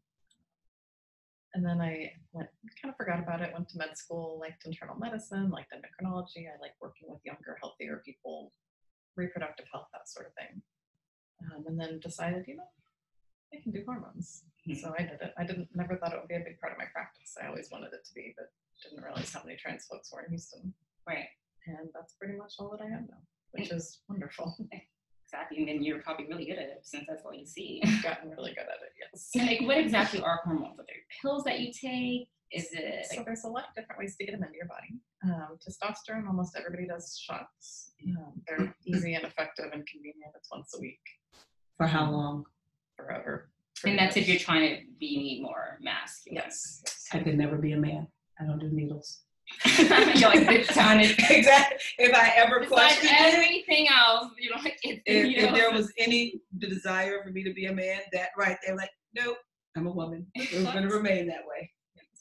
And 1.55 1.67
then 1.67 1.81
I 1.83 2.13
went, 2.33 2.49
kind 2.81 2.91
of 2.91 2.97
forgot 2.97 3.19
about 3.19 3.43
it, 3.43 3.53
went 3.53 3.69
to 3.71 3.79
med 3.79 3.99
school, 3.99 4.39
liked 4.41 4.65
internal 4.65 4.97
medicine, 4.97 5.51
liked 5.51 5.75
endocrinology. 5.75 6.49
I 6.49 6.57
like 6.63 6.73
working 6.81 7.11
with 7.11 7.21
younger, 7.25 7.59
healthier 7.61 8.01
people, 8.07 8.53
reproductive 9.17 9.67
health, 9.71 9.89
that 9.93 10.09
sort 10.09 10.27
of 10.27 10.33
thing. 10.35 10.63
Um, 11.51 11.65
and 11.67 11.79
then 11.81 11.99
decided, 12.01 12.45
you 12.47 12.57
know, 12.57 12.69
I 13.53 13.61
can 13.63 13.73
do 13.73 13.83
hormones. 13.85 14.45
Mhm. 14.69 14.81
So 14.81 14.95
I 14.99 15.03
did 15.03 15.21
it. 15.21 15.35
I 15.37 15.45
didn't 15.45 15.69
never 15.75 15.97
thought 15.97 16.13
it 16.13 16.21
would 16.21 16.29
be 16.29 16.37
a 16.37 16.41
big 16.41 16.61
part 16.61 16.73
of 16.73 16.79
my 16.79 16.87
practice. 16.93 17.37
I 17.43 17.47
always 17.49 17.71
wanted 17.71 17.93
it 17.93 18.05
to 18.05 18.15
be, 18.15 18.35
but 18.37 18.53
didn't 18.83 19.03
realize 19.05 19.33
how 19.33 19.43
many 19.45 19.57
trans 19.57 19.87
folks 19.87 20.13
were 20.13 20.23
in 20.23 20.31
Houston. 20.31 20.73
Right. 21.07 21.29
And 21.67 21.89
that's 21.95 22.15
pretty 22.15 22.37
much 22.37 22.55
all 22.59 22.71
that 22.71 22.81
I 22.81 22.87
am 22.87 23.07
now, 23.11 23.19
which 23.53 23.71
is 23.71 24.01
wonderful. 24.09 24.57
Exactly. 25.33 25.61
And 25.61 25.69
then 25.69 25.83
you're 25.83 26.03
probably 26.03 26.27
really 26.27 26.45
good 26.45 26.59
at 26.59 26.69
it 26.69 26.81
since 26.83 27.07
that's 27.09 27.23
all 27.25 27.33
you 27.33 27.47
see. 27.47 27.81
I've 27.83 28.03
gotten 28.03 28.29
really 28.33 28.51
good 28.51 28.67
at 28.69 28.83
it, 28.83 28.93
yes. 29.01 29.31
Like, 29.35 29.63
what 29.67 29.79
exactly 29.79 30.21
are 30.21 30.41
hormones? 30.45 30.79
Are 30.79 30.85
there 30.87 30.97
pills 31.23 31.45
that 31.45 31.61
you 31.61 31.73
take? 31.73 32.29
Is 32.53 32.69
it 32.73 33.07
So 33.11 33.23
there's 33.25 33.45
a 33.45 33.49
lot 33.49 33.65
of 33.69 33.75
different 33.75 33.99
ways 33.99 34.17
to 34.17 34.25
get 34.25 34.33
them 34.33 34.43
into 34.43 34.57
your 34.57 34.67
body. 34.67 35.01
Um, 35.25 35.57
testosterone, 35.67 36.27
almost 36.27 36.57
everybody 36.57 36.87
does 36.87 37.19
shots. 37.19 37.93
Um, 38.07 38.33
they're 38.47 38.75
easy 38.87 39.15
and 39.15 39.25
effective 39.25 39.67
and 39.73 39.87
convenient. 39.87 40.33
It's 40.37 40.51
once 40.51 40.75
a 40.77 40.81
week, 40.81 41.01
For 41.77 41.87
how 41.87 42.11
long? 42.11 42.45
forever. 42.97 43.51
and 43.85 43.99
that's 43.99 44.17
if 44.17 44.29
you're 44.29 44.39
trying 44.39 44.77
to 44.77 44.83
be 45.01 45.41
more 45.43 45.79
masculine. 45.81 46.43
Yes. 46.45 46.83
yes. 46.85 47.09
I 47.13 47.19
could 47.21 47.37
never 47.39 47.57
be 47.57 47.73
a 47.73 47.77
man. 47.77 48.07
I 48.41 48.45
don't 48.45 48.59
do 48.59 48.69
needles. 48.71 49.23
you're 49.79 49.89
like 49.89 50.47
this 50.49 50.69
done 50.69 51.01
it. 51.01 51.19
exactly. 51.31 51.79
If 51.99 52.15
I 52.15 52.33
ever 52.37 52.61
Besides 52.61 52.99
questioned 52.99 53.13
everything 53.19 53.89
else, 53.89 54.31
you 54.39 54.51
know, 54.51 54.57
like 54.63 54.79
it's 54.83 55.03
if, 55.07 55.45
if 55.45 55.55
there 55.55 55.71
was 55.71 55.93
any 55.99 56.41
desire 56.59 57.23
for 57.25 57.31
me 57.31 57.43
to 57.45 57.53
be 57.53 57.67
a 57.67 57.73
man, 57.73 58.01
that 58.13 58.29
right, 58.37 58.57
they're 58.65 58.77
like, 58.77 58.91
nope, 59.15 59.37
I'm 59.77 59.87
a 59.87 59.93
woman. 59.93 60.27
We're 60.37 60.63
going 60.65 60.89
to 60.89 60.95
remain 60.95 61.27
that 61.29 61.43
way. 61.47 61.71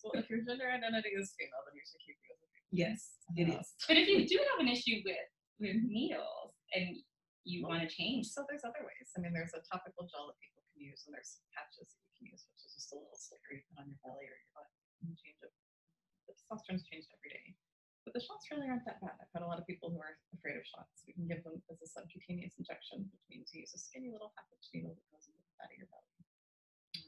Well, 0.01 0.17
if 0.17 0.29
your 0.29 0.41
gender 0.41 0.65
identity 0.65 1.13
is 1.13 1.33
female, 1.37 1.61
then 1.65 1.77
you 1.77 1.85
should 1.85 2.01
keep 2.01 2.17
it 2.17 2.33
as 2.33 2.41
a 2.41 2.47
Yes, 2.71 3.19
it 3.35 3.47
is. 3.51 3.75
But 3.87 3.99
if 3.99 4.07
you 4.07 4.23
do 4.23 4.39
have 4.51 4.59
an 4.63 4.71
issue 4.71 5.03
with 5.03 5.29
with 5.61 5.77
needles 5.85 6.57
and 6.73 6.97
you 7.45 7.65
want 7.65 7.81
to 7.85 7.89
change, 7.89 8.29
So 8.29 8.45
there's 8.49 8.65
other 8.65 8.81
ways. 8.81 9.09
I 9.13 9.21
mean, 9.21 9.33
there's 9.33 9.53
a 9.53 9.61
topical 9.65 10.09
gel 10.09 10.29
that 10.29 10.37
people 10.41 10.61
can 10.73 10.81
use, 10.81 11.05
and 11.05 11.13
there's 11.13 11.41
patches 11.53 11.93
that 11.93 12.01
you 12.01 12.13
can 12.17 12.25
use, 12.33 12.41
which 12.49 12.61
is 12.65 12.73
just 12.77 12.89
a 12.93 12.97
little 12.97 13.17
sticker 13.17 13.57
you 13.57 13.61
put 13.69 13.81
on 13.81 13.89
your 13.89 13.99
belly 14.01 14.25
or 14.25 14.37
your 14.37 14.51
butt 14.57 14.69
and 15.05 15.13
change 15.17 15.37
it. 15.41 15.53
The 16.25 16.33
testosterone's 16.33 16.85
changed 16.85 17.09
every 17.13 17.33
day. 17.33 17.57
But 18.05 18.17
the 18.17 18.23
shots 18.25 18.49
really 18.49 18.65
aren't 18.65 18.85
that 18.89 18.97
bad. 19.01 19.13
I've 19.21 19.29
had 19.29 19.45
a 19.45 19.49
lot 19.49 19.61
of 19.61 19.65
people 19.69 19.93
who 19.93 20.01
are 20.01 20.17
afraid 20.33 20.57
of 20.57 20.65
shots. 20.65 21.05
We 21.05 21.13
can 21.13 21.29
give 21.29 21.45
them 21.45 21.61
as 21.69 21.81
a 21.81 21.89
subcutaneous 21.89 22.57
injection, 22.57 23.05
which 23.13 23.25
means 23.29 23.53
you 23.53 23.61
use 23.61 23.77
a 23.77 23.81
skinny 23.81 24.09
little 24.09 24.33
half 24.33 24.49
inch 24.49 24.65
needle 24.73 24.97
that 24.97 25.05
goes 25.13 25.29
into 25.29 25.37
the 25.37 25.53
fat 25.61 25.69
of 25.69 25.77
your 25.77 25.89
belly. 25.93 26.09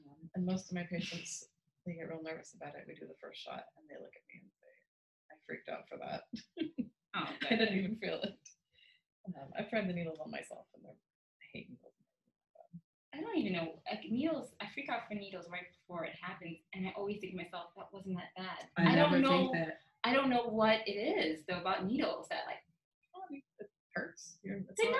Um, 0.05 0.21
and 0.37 0.45
most 0.45 0.69
of 0.69 0.77
my 0.77 0.85
patients, 0.85 1.49
they 1.85 1.93
get 1.93 2.09
real 2.09 2.23
nervous 2.23 2.55
about 2.55 2.75
it. 2.75 2.85
We 2.87 2.95
do 2.95 3.07
the 3.07 3.19
first 3.19 3.43
shot, 3.43 3.63
and 3.75 3.85
they 3.89 3.99
look 3.99 4.15
at 4.15 4.27
me 4.31 4.43
and 4.43 4.51
say, 4.55 4.73
I 5.31 5.35
freaked 5.45 5.69
out 5.69 5.87
for 5.87 5.97
that. 5.99 6.27
oh, 7.15 7.29
I 7.49 7.55
didn't 7.55 7.77
even 7.79 7.97
feel 7.97 8.19
it. 8.23 8.39
Um, 9.27 9.51
I've 9.57 9.69
tried 9.69 9.87
the 9.87 9.93
needles 9.95 10.19
on 10.19 10.31
myself, 10.31 10.67
and 10.75 10.83
they're, 10.83 10.95
I 10.95 11.45
hate 11.53 11.69
needles. 11.69 11.93
I 13.13 13.21
don't 13.21 13.37
even 13.37 13.53
know. 13.53 13.77
Like 13.85 14.09
needles, 14.09 14.55
I 14.59 14.65
freak 14.73 14.89
out 14.89 15.07
for 15.07 15.13
needles 15.13 15.45
right 15.51 15.69
before 15.69 16.03
it 16.05 16.17
happens, 16.19 16.57
and 16.73 16.87
I 16.87 16.93
always 16.97 17.19
think 17.21 17.33
to 17.33 17.37
myself, 17.37 17.69
that 17.77 17.93
wasn't 17.93 18.17
that 18.17 18.33
bad. 18.35 18.65
I, 18.75 18.95
never 18.95 19.21
don't 19.21 19.21
know. 19.21 19.29
think 19.29 19.53
that. 19.53 19.79
I 20.03 20.13
don't 20.13 20.29
know 20.29 20.49
what 20.49 20.81
it 20.87 20.97
is 20.97 21.45
though 21.47 21.61
about 21.61 21.85
needles 21.85 22.27
that 22.29 22.43
like 22.47 22.59
Oh, 23.15 23.21
I 23.21 23.31
mean, 23.31 23.43
it 23.59 23.69
hurts. 23.95 24.37
You're, 24.43 24.57
it's 24.57 24.81
they're 24.81 24.91
not, 24.91 24.99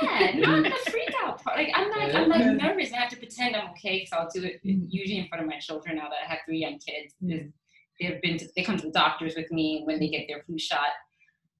that 0.00 0.32
bad. 0.32 0.38
not 0.38 0.62
the 0.64 0.90
freak 0.90 1.12
out 1.22 1.42
part. 1.42 1.56
Like 1.58 1.70
I'm 1.74 1.88
not, 1.90 2.14
I'm 2.14 2.28
like 2.28 2.46
nervous. 2.62 2.88
and 2.88 2.96
I 2.96 3.00
have 3.00 3.10
to 3.10 3.16
pretend 3.16 3.56
I'm 3.56 3.70
okay 3.70 3.98
because 4.00 4.12
I'll 4.12 4.28
do 4.32 4.44
it 4.46 4.60
usually 4.62 5.18
in 5.18 5.28
front 5.28 5.42
of 5.42 5.48
my 5.50 5.58
children. 5.58 5.96
Now 5.96 6.04
that 6.08 6.18
I 6.24 6.30
have 6.30 6.38
three 6.46 6.58
young 6.58 6.78
kids, 6.78 7.14
Mm. 7.22 7.52
they've 8.00 8.20
been, 8.22 8.38
to, 8.38 8.48
they 8.56 8.62
come 8.62 8.76
to 8.76 8.86
the 8.86 8.92
doctors 8.92 9.34
with 9.36 9.50
me 9.50 9.82
when 9.84 9.98
they 9.98 10.08
get 10.08 10.26
their 10.28 10.42
flu 10.44 10.58
shot. 10.58 10.88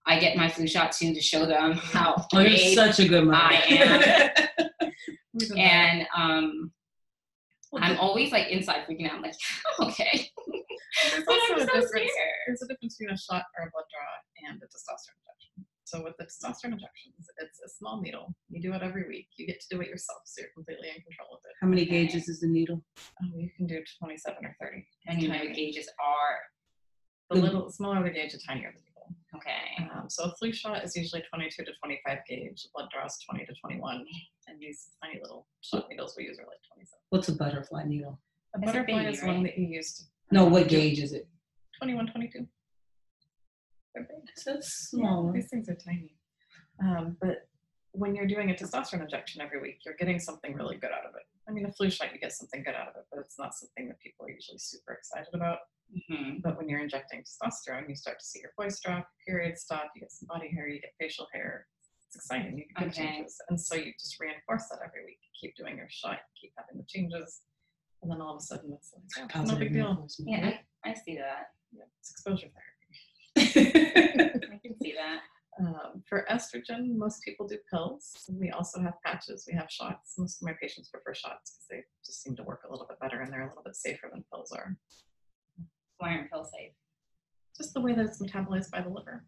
I 0.06 0.18
get 0.18 0.36
my 0.36 0.48
flu 0.48 0.66
shot 0.66 0.92
too 0.92 1.12
to 1.14 1.20
show 1.20 1.44
them 1.46 1.72
how 1.82 2.24
Oh, 2.32 2.38
you're 2.40 2.56
such 2.74 3.00
a 3.00 3.08
good 3.08 3.24
mom. 3.24 3.34
I 3.52 3.54
am. 3.68 4.00
We 5.34 5.40
did 5.40 5.50
that. 5.50 5.58
and 5.58 6.06
um, 6.16 6.72
I'm 7.76 7.98
always 7.98 8.32
like 8.32 8.48
inside 8.48 8.86
freaking 8.88 9.06
out. 9.06 9.16
I'm 9.16 9.22
like, 9.22 9.34
okay. 9.80 10.30
There's 11.12 11.24
But 11.26 11.34
also 11.34 11.54
a 11.54 11.66
difference. 11.66 12.12
There's 12.46 12.62
a 12.62 12.66
difference 12.68 12.96
between 12.96 13.14
a 13.14 13.18
shot 13.18 13.42
or 13.58 13.66
a 13.66 13.70
blood 13.70 13.84
draw 13.92 14.48
and 14.50 14.56
a 14.62 14.66
testosterone. 14.66 15.17
So 15.88 16.02
with 16.04 16.16
the 16.18 16.24
testosterone 16.24 16.72
injections, 16.76 17.24
it's 17.38 17.60
a 17.64 17.68
small 17.78 18.02
needle. 18.02 18.34
You 18.50 18.60
do 18.60 18.74
it 18.74 18.82
every 18.82 19.08
week. 19.08 19.28
You 19.38 19.46
get 19.46 19.58
to 19.58 19.66
do 19.74 19.80
it 19.80 19.88
yourself, 19.88 20.20
so 20.26 20.42
you're 20.42 20.50
completely 20.54 20.88
in 20.88 21.00
control 21.02 21.28
of 21.32 21.40
it. 21.48 21.54
How 21.62 21.66
many 21.66 21.86
gauges 21.86 22.28
is 22.28 22.40
the 22.40 22.46
needle? 22.46 22.84
Oh, 23.22 23.26
you 23.38 23.48
can 23.56 23.66
do 23.66 23.80
27 23.98 24.44
or 24.44 24.54
30. 24.60 24.84
And 25.06 25.22
you 25.22 25.28
know, 25.28 25.38
Tiny. 25.38 25.54
gauges 25.54 25.88
are 25.98 26.36
The 27.34 27.40
little 27.40 27.70
smaller 27.70 28.02
the 28.04 28.10
gauge, 28.10 28.32
the 28.32 28.38
tinier 28.46 28.70
the 28.76 28.82
needle. 28.84 29.16
okay. 29.36 29.88
Um, 29.96 30.10
so 30.10 30.24
a 30.24 30.34
flu 30.36 30.52
shot 30.52 30.84
is 30.84 30.94
usually 30.94 31.22
22 31.32 31.64
to 31.64 31.70
25 31.82 32.18
gauge. 32.28 32.66
Blood 32.74 32.88
draws 32.92 33.18
20 33.30 33.46
to 33.46 33.54
21, 33.62 34.04
and 34.48 34.60
these 34.60 34.90
tiny 35.02 35.20
little 35.22 35.46
shot 35.62 35.86
needles 35.88 36.12
we 36.18 36.24
use 36.24 36.38
are 36.38 36.44
like 36.52 36.60
27. 36.74 36.86
What's 37.08 37.28
a 37.28 37.32
butterfly 37.34 37.84
needle? 37.84 38.20
A 38.54 38.58
That's 38.60 38.72
a 38.72 38.76
butterfly 38.80 39.04
baby, 39.04 39.14
is 39.16 39.22
one 39.22 39.42
that 39.44 39.56
you 39.56 39.66
use. 39.68 39.94
To, 39.94 40.02
No, 40.32 40.44
what 40.44 40.68
gauge 40.68 40.98
is 40.98 41.14
it? 41.14 41.26
21, 41.78 42.08
22. 42.12 42.46
They're 43.94 44.04
big. 44.04 44.54
A 44.54 44.58
small 44.62 45.24
one. 45.24 45.32
These 45.34 45.48
things 45.50 45.68
are 45.68 45.74
tiny. 45.76 46.16
Um, 46.82 47.16
but 47.20 47.48
when 47.92 48.14
you're 48.14 48.26
doing 48.26 48.50
a 48.50 48.54
testosterone 48.54 49.02
injection 49.02 49.40
every 49.40 49.60
week, 49.60 49.78
you're 49.84 49.96
getting 49.98 50.18
something 50.20 50.54
really 50.54 50.76
good 50.76 50.90
out 50.92 51.06
of 51.08 51.14
it. 51.16 51.22
I 51.48 51.52
mean, 51.52 51.66
a 51.66 51.72
flu 51.72 51.90
shot, 51.90 52.12
you 52.12 52.20
get 52.20 52.32
something 52.32 52.62
good 52.62 52.74
out 52.74 52.88
of 52.88 52.94
it, 52.96 53.06
but 53.10 53.20
it's 53.20 53.38
not 53.38 53.54
something 53.54 53.88
that 53.88 53.98
people 54.00 54.26
are 54.26 54.30
usually 54.30 54.58
super 54.58 54.92
excited 54.92 55.32
about. 55.34 55.58
hmm 56.08 56.38
But 56.44 56.56
when 56.58 56.68
you're 56.68 56.80
injecting 56.80 57.24
testosterone, 57.24 57.88
you 57.88 57.96
start 57.96 58.20
to 58.20 58.24
see 58.24 58.40
your 58.40 58.52
voice 58.56 58.78
drop, 58.80 59.08
your 59.26 59.36
periods 59.40 59.62
stop, 59.62 59.90
you 59.96 60.00
get 60.02 60.12
some 60.12 60.28
body 60.28 60.48
hair, 60.54 60.68
you 60.68 60.80
get 60.80 60.92
facial 61.00 61.26
hair. 61.32 61.66
It's 62.06 62.16
exciting. 62.16 62.58
You 62.58 62.64
get 62.78 62.88
Okay. 62.88 62.92
changes. 62.92 63.36
And 63.48 63.60
so 63.60 63.74
you 63.74 63.92
just 63.98 64.18
reinforce 64.20 64.68
that 64.70 64.80
every 64.84 65.04
week. 65.04 65.18
You 65.24 65.48
keep 65.48 65.56
doing 65.56 65.76
your 65.76 65.88
shot, 65.90 66.18
you 66.36 66.48
keep 66.48 66.52
having 66.56 66.76
the 66.78 66.86
changes. 66.86 67.40
And 68.02 68.10
then 68.10 68.20
all 68.20 68.36
of 68.36 68.38
a 68.40 68.44
sudden 68.44 68.72
it's 68.74 68.92
like, 68.94 69.30
oh, 69.34 69.42
no 69.42 69.56
big 69.56 69.72
deal. 69.72 70.06
Yeah, 70.20 70.52
I, 70.84 70.90
I 70.90 70.94
see 70.94 71.16
that. 71.16 71.50
Yeah, 71.72 71.84
it's 71.98 72.10
exposure 72.12 72.48
therapy. 72.48 72.77
I 73.38 74.60
can 74.62 74.76
see 74.80 74.94
that. 74.96 75.20
Um, 75.60 76.02
for 76.08 76.24
estrogen, 76.30 76.96
most 76.96 77.22
people 77.22 77.46
do 77.46 77.58
pills. 77.68 78.12
We 78.30 78.50
also 78.50 78.80
have 78.80 78.94
patches. 79.04 79.44
We 79.50 79.56
have 79.56 79.70
shots. 79.70 80.14
Most 80.16 80.40
of 80.40 80.46
my 80.46 80.54
patients 80.60 80.88
prefer 80.88 81.14
shots 81.14 81.50
because 81.50 81.66
they 81.70 81.84
just 82.04 82.22
seem 82.22 82.36
to 82.36 82.44
work 82.44 82.62
a 82.66 82.70
little 82.70 82.86
bit 82.86 83.00
better 83.00 83.20
and 83.20 83.32
they're 83.32 83.42
a 83.42 83.48
little 83.48 83.64
bit 83.64 83.74
safer 83.74 84.08
than 84.12 84.24
pills 84.32 84.52
are. 84.52 84.76
Why 85.98 86.10
aren't 86.10 86.30
pills 86.30 86.50
safe? 86.56 86.72
Just 87.56 87.74
the 87.74 87.80
way 87.80 87.92
that 87.92 88.04
it's 88.04 88.22
metabolized 88.22 88.70
by 88.70 88.82
the 88.82 88.88
liver. 88.88 89.24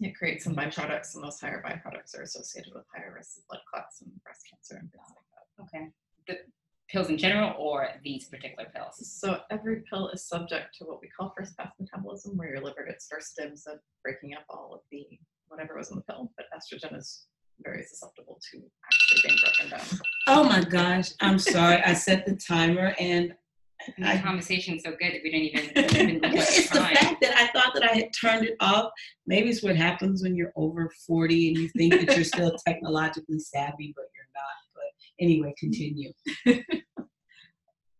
It 0.00 0.16
creates 0.16 0.44
some 0.44 0.54
byproducts, 0.54 1.16
and 1.16 1.24
those 1.24 1.40
higher 1.40 1.60
byproducts 1.60 2.16
are 2.16 2.22
associated 2.22 2.72
with 2.72 2.84
higher 2.94 3.12
risks 3.16 3.38
of 3.38 3.48
blood 3.48 3.62
clots 3.68 4.00
and 4.00 4.12
breast 4.22 4.42
cancer 4.48 4.78
and 4.78 4.92
things 4.92 5.02
like 5.08 5.26
that. 5.34 5.76
Okay. 5.76 5.88
The 6.28 6.38
pills 6.90 7.08
in 7.10 7.18
general 7.18 7.54
or 7.58 7.88
these 8.04 8.26
particular 8.28 8.66
pills? 8.74 8.96
So 9.20 9.40
every 9.50 9.82
pill 9.90 10.08
is 10.08 10.26
subject 10.26 10.74
to 10.78 10.84
what 10.84 11.00
we 11.00 11.08
call 11.08 11.32
first 11.36 11.56
pass 11.56 11.72
metabolism, 11.78 12.36
where 12.36 12.48
your 12.50 12.62
liver 12.62 12.84
gets 12.88 13.06
first 13.10 13.36
dibs 13.38 13.66
at 13.66 13.78
breaking 14.02 14.34
up 14.34 14.44
all 14.48 14.72
of 14.74 14.80
the 14.90 15.04
whatever 15.48 15.76
was 15.76 15.90
in 15.90 15.96
the 15.96 16.02
pill. 16.02 16.30
But 16.36 16.46
estrogen 16.56 16.96
is 16.96 17.26
very 17.62 17.82
susceptible 17.84 18.40
to 18.52 18.62
actually 18.86 19.20
being 19.28 19.38
broken 19.42 19.70
down. 19.70 20.00
oh 20.28 20.44
my 20.44 20.62
gosh, 20.62 21.10
I'm 21.20 21.38
sorry. 21.38 21.82
I 21.82 21.92
set 21.94 22.24
the 22.26 22.36
timer 22.36 22.94
and 23.00 23.34
And 23.96 24.06
I- 24.06 24.16
the 24.16 24.22
conversation's 24.22 24.82
so 24.84 24.90
good 24.90 25.12
that 25.14 25.20
we 25.24 25.30
didn't 25.30 25.72
even, 25.74 25.74
didn't 25.92 26.10
even 26.16 26.36
it's 26.36 26.68
the 26.70 26.78
the 26.78 26.84
fact 26.84 27.20
that 27.22 27.34
I 27.36 27.46
thought 27.48 27.74
that 27.74 27.84
I 27.84 27.94
had 27.94 28.10
turned 28.20 28.46
it 28.46 28.56
off. 28.60 28.90
Maybe 29.26 29.48
it's 29.50 29.62
what 29.62 29.76
happens 29.76 30.22
when 30.22 30.34
you're 30.36 30.52
over 30.56 30.90
40 31.06 31.48
and 31.48 31.56
you 31.58 31.68
think 31.70 31.94
that 31.94 32.14
you're 32.16 32.24
still 32.24 32.56
technologically 32.66 33.38
savvy, 33.40 33.92
but 33.96 34.04
you're. 34.14 34.17
But 34.17 34.17
anyway, 35.20 35.54
continue. 35.58 36.12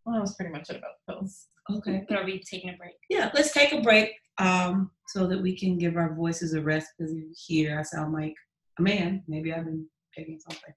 Well, 0.05 0.15
that 0.15 0.21
was 0.21 0.35
pretty 0.35 0.51
much 0.51 0.71
it 0.71 0.77
about 0.77 0.93
pills. 1.07 1.45
Okay. 1.69 2.03
But 2.09 2.17
are 2.17 2.25
we 2.25 2.39
taking 2.41 2.71
a 2.71 2.77
break? 2.77 2.93
Yeah, 3.11 3.29
let's 3.35 3.51
take 3.53 3.73
a 3.73 3.81
break 3.81 4.13
um, 4.39 4.89
so 5.07 5.27
that 5.27 5.39
we 5.39 5.55
can 5.55 5.77
give 5.77 5.97
our 5.97 6.15
voices 6.15 6.55
a 6.55 6.61
rest 6.63 6.87
because 6.97 7.13
here 7.45 7.77
I 7.79 7.83
sound 7.83 8.13
like 8.13 8.33
a 8.79 8.81
man. 8.81 9.21
Maybe 9.27 9.53
I've 9.53 9.65
been 9.65 9.85
taking 10.17 10.39
something. 10.39 10.73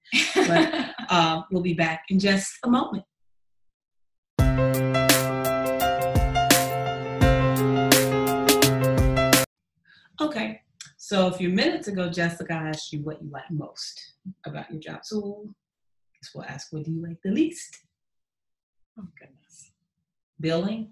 But- 0.47 0.89
Uh, 1.09 1.41
we'll 1.51 1.61
be 1.61 1.73
back 1.73 2.05
in 2.09 2.17
just 2.17 2.53
a 2.63 2.69
moment. 2.69 3.03
Okay, 10.21 10.61
so 10.97 11.27
a 11.27 11.33
few 11.33 11.49
minutes 11.49 11.87
ago, 11.87 12.09
Jessica 12.09 12.53
asked 12.53 12.93
you 12.93 12.99
what 13.01 13.21
you 13.21 13.29
like 13.29 13.49
most 13.51 14.13
about 14.45 14.71
your 14.71 14.79
job. 14.79 15.01
So, 15.03 15.53
I 16.35 16.39
we'll 16.39 16.47
ask, 16.47 16.71
what 16.71 16.83
do 16.83 16.91
you 16.91 17.01
like 17.05 17.17
the 17.23 17.31
least? 17.31 17.79
Oh 18.99 19.07
goodness. 19.19 19.71
Billing? 20.39 20.91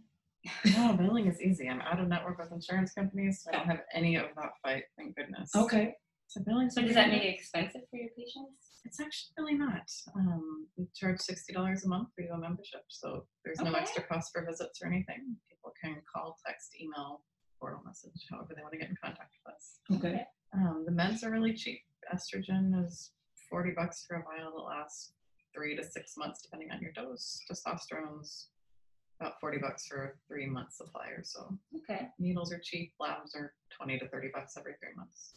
No, 0.75 0.93
billing 0.93 1.27
is 1.27 1.39
easy. 1.39 1.69
I'm 1.69 1.81
out 1.81 1.99
of 1.99 2.07
network 2.07 2.39
with 2.39 2.51
insurance 2.51 2.93
companies, 2.93 3.43
so 3.43 3.51
I 3.51 3.57
don't 3.57 3.67
have 3.67 3.81
any 3.93 4.15
of 4.15 4.25
that 4.35 4.51
fight. 4.63 4.83
Thank 4.97 5.15
goodness. 5.15 5.51
Okay. 5.55 5.93
So 6.27 6.41
billing. 6.45 6.69
so 6.69 6.81
does 6.81 6.95
that 6.95 7.09
make 7.09 7.23
it 7.23 7.35
expensive 7.35 7.81
for 7.91 7.97
your 7.97 8.09
patients? 8.17 8.79
It's 8.85 8.99
actually 8.99 9.33
really 9.37 9.53
not. 9.53 9.87
Um, 10.15 10.67
we 10.77 10.87
charge 10.95 11.19
sixty 11.19 11.53
dollars 11.53 11.83
a 11.85 11.89
month 11.89 12.09
for 12.15 12.21
you 12.23 12.31
a 12.31 12.37
membership, 12.37 12.81
so 12.87 13.25
there's 13.45 13.59
no 13.59 13.69
Okay. 13.69 13.81
extra 13.81 14.03
cost 14.03 14.31
for 14.33 14.43
visits 14.45 14.79
or 14.81 14.87
anything. 14.87 15.35
People 15.49 15.73
can 15.83 16.01
call, 16.11 16.37
text, 16.47 16.71
email, 16.81 17.21
oral 17.59 17.81
message, 17.85 18.25
however 18.31 18.53
they 18.55 18.61
want 18.63 18.71
to 18.73 18.79
get 18.79 18.89
in 18.89 18.95
contact 19.03 19.33
with 19.45 19.53
us. 19.53 19.79
Okay. 19.93 20.25
Um, 20.53 20.85
the 20.87 20.91
meds 20.91 21.23
are 21.23 21.29
really 21.31 21.53
cheap. 21.53 21.81
Estrogen 22.11 22.83
is 22.83 23.11
forty 23.49 23.71
bucks 23.75 24.05
for 24.07 24.15
a 24.15 24.23
vial 24.23 24.51
that 24.55 24.63
lasts 24.63 25.13
three 25.53 25.75
to 25.75 25.83
six 25.83 26.13
months, 26.17 26.41
depending 26.41 26.71
on 26.71 26.81
your 26.81 26.91
dose. 26.91 27.39
Testosterone's 27.49 28.47
about 29.19 29.39
forty 29.39 29.57
bucks 29.59 29.85
for 29.87 30.03
a 30.05 30.11
three 30.27 30.47
month 30.47 30.73
supply 30.73 31.07
or 31.15 31.23
so. 31.23 31.57
Okay. 31.77 32.07
Needles 32.19 32.51
are 32.51 32.59
cheap. 32.63 32.93
Labs 32.99 33.35
are 33.35 33.53
twenty 33.69 33.99
to 33.99 34.07
thirty 34.07 34.29
bucks 34.33 34.57
every 34.57 34.73
three 34.79 34.95
months. 34.95 35.33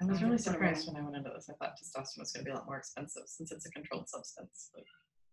I 0.00 0.04
was 0.04 0.22
Oh, 0.22 0.26
really 0.26 0.38
surprised 0.38 0.86
when 0.86 0.96
I 0.96 1.04
went 1.04 1.16
into 1.16 1.30
this. 1.34 1.50
I 1.50 1.54
thought 1.54 1.74
testosterone 1.76 2.20
was 2.20 2.32
going 2.32 2.44
to 2.44 2.50
be 2.50 2.52
a 2.52 2.54
lot 2.54 2.66
more 2.66 2.78
expensive 2.78 3.24
since 3.26 3.50
it's 3.50 3.66
a 3.66 3.70
controlled 3.70 4.08
substance. 4.08 4.70
But 4.72 4.84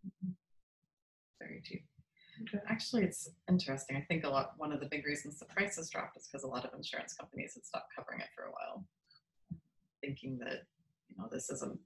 mm-hmm. 0.05 0.31
very 1.39 1.61
cheap. 1.63 1.85
Actually, 2.67 3.03
it's 3.03 3.29
interesting. 3.49 3.95
I 3.95 4.01
think 4.01 4.25
a 4.25 4.29
lot. 4.29 4.53
One 4.57 4.73
of 4.73 4.79
the 4.79 4.87
big 4.87 5.05
reasons 5.05 5.39
the 5.39 5.45
price 5.45 5.77
has 5.77 5.89
dropped 5.89 6.17
is 6.17 6.27
because 6.27 6.43
a 6.43 6.47
lot 6.47 6.65
of 6.65 6.73
insurance 6.73 7.13
companies 7.13 7.53
had 7.53 7.65
stopped 7.65 7.93
covering 7.95 8.19
it 8.19 8.27
for 8.35 8.45
a 8.45 8.51
while, 8.51 8.85
thinking 10.01 10.37
that 10.39 10.63
you 11.09 11.15
know 11.17 11.29
this 11.31 11.49
isn't 11.49 11.79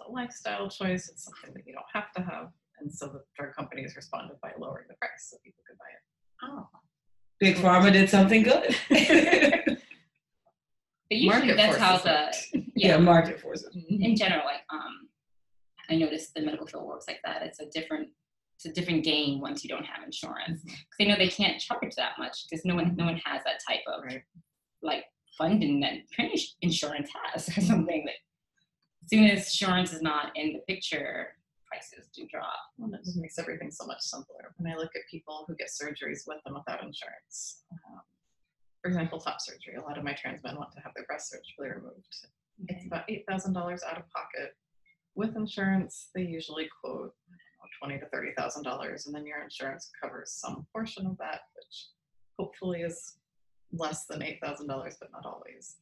it's 0.00 0.08
a 0.08 0.12
lifestyle 0.12 0.68
choice. 0.68 1.08
It's 1.08 1.24
something 1.24 1.52
that 1.54 1.66
you 1.66 1.72
don't 1.74 1.84
have 1.92 2.12
to 2.12 2.22
have, 2.22 2.48
and 2.80 2.92
so 2.92 3.06
the 3.06 3.22
drug 3.36 3.54
companies 3.54 3.94
responded 3.96 4.36
by 4.42 4.52
lowering 4.58 4.86
the 4.88 4.94
price 5.00 5.28
so 5.30 5.36
people 5.44 5.62
could 5.68 5.78
buy 5.78 5.84
it. 5.90 6.62
Oh. 6.62 6.68
Big 7.38 7.56
Pharma 7.56 7.92
did 7.92 8.08
something 8.10 8.42
good. 8.42 8.76
But 11.10 11.18
usually 11.18 11.48
Market 11.48 11.56
that's 11.56 11.76
how 11.76 11.98
forces 11.98 12.48
the 12.52 12.58
worked. 12.58 12.70
yeah, 12.76 12.96
market 12.96 13.40
forces. 13.40 13.76
in 13.88 14.14
general, 14.14 14.44
like 14.44 14.60
um, 14.72 15.08
I 15.90 15.96
noticed 15.96 16.34
the 16.34 16.40
medical 16.42 16.68
field 16.68 16.86
works 16.86 17.06
like 17.08 17.18
that. 17.24 17.42
It's 17.42 17.58
a 17.58 17.66
different, 17.66 18.10
it's 18.54 18.66
a 18.66 18.72
different 18.72 19.02
game 19.02 19.40
once 19.40 19.64
you 19.64 19.68
don't 19.70 19.84
have 19.84 20.04
insurance 20.06 20.62
because 20.62 20.78
they 21.00 21.06
know 21.06 21.16
they 21.16 21.26
can't 21.26 21.60
charge 21.60 21.96
that 21.96 22.12
much 22.16 22.46
because 22.48 22.64
no 22.64 22.76
one, 22.76 22.94
no 22.94 23.06
one 23.06 23.20
has 23.24 23.42
that 23.42 23.58
type 23.68 23.80
of 23.88 24.04
Right. 24.04 24.22
like 24.82 25.04
funding 25.36 25.80
that 25.80 25.94
insurance 26.62 27.10
has 27.32 27.48
or 27.48 27.60
something. 27.60 28.04
That 28.06 28.14
as 28.14 28.29
soon 29.10 29.24
as 29.28 29.46
insurance 29.46 29.92
is 29.92 30.02
not 30.02 30.30
in 30.36 30.52
the 30.54 30.60
picture, 30.72 31.34
prices 31.66 32.08
do 32.14 32.26
drop. 32.30 32.54
Well, 32.78 32.90
that 32.90 33.04
just 33.04 33.16
makes 33.16 33.38
everything 33.38 33.70
so 33.70 33.86
much 33.86 34.00
simpler. 34.00 34.54
When 34.56 34.72
I 34.72 34.76
look 34.76 34.90
at 34.94 35.02
people 35.10 35.44
who 35.46 35.54
get 35.56 35.68
surgeries 35.68 36.26
with 36.26 36.38
and 36.46 36.54
without 36.54 36.82
insurance, 36.82 37.62
um, 37.72 38.00
for 38.82 38.88
example, 38.88 39.20
top 39.20 39.40
surgery, 39.40 39.74
a 39.76 39.82
lot 39.82 39.98
of 39.98 40.04
my 40.04 40.14
trans 40.14 40.42
men 40.42 40.56
want 40.56 40.72
to 40.72 40.80
have 40.80 40.92
their 40.94 41.04
breast 41.04 41.30
surgically 41.30 41.68
removed. 41.68 42.06
It's 42.68 42.86
about 42.86 43.04
eight 43.08 43.24
thousand 43.28 43.52
dollars 43.52 43.82
out 43.88 43.98
of 43.98 44.04
pocket. 44.10 44.56
With 45.14 45.36
insurance, 45.36 46.10
they 46.14 46.22
usually 46.22 46.68
quote 46.80 47.14
know, 47.30 47.68
twenty 47.78 47.98
to 48.00 48.06
thirty 48.06 48.32
thousand 48.36 48.62
dollars, 48.62 49.06
and 49.06 49.14
then 49.14 49.26
your 49.26 49.42
insurance 49.42 49.90
covers 50.00 50.32
some 50.32 50.66
portion 50.72 51.06
of 51.06 51.16
that, 51.18 51.40
which 51.56 51.86
hopefully 52.38 52.82
is 52.82 53.16
less 53.72 54.06
than 54.06 54.22
eight 54.22 54.38
thousand 54.42 54.66
dollars, 54.66 54.96
but 55.00 55.10
not 55.12 55.26
always. 55.26 55.76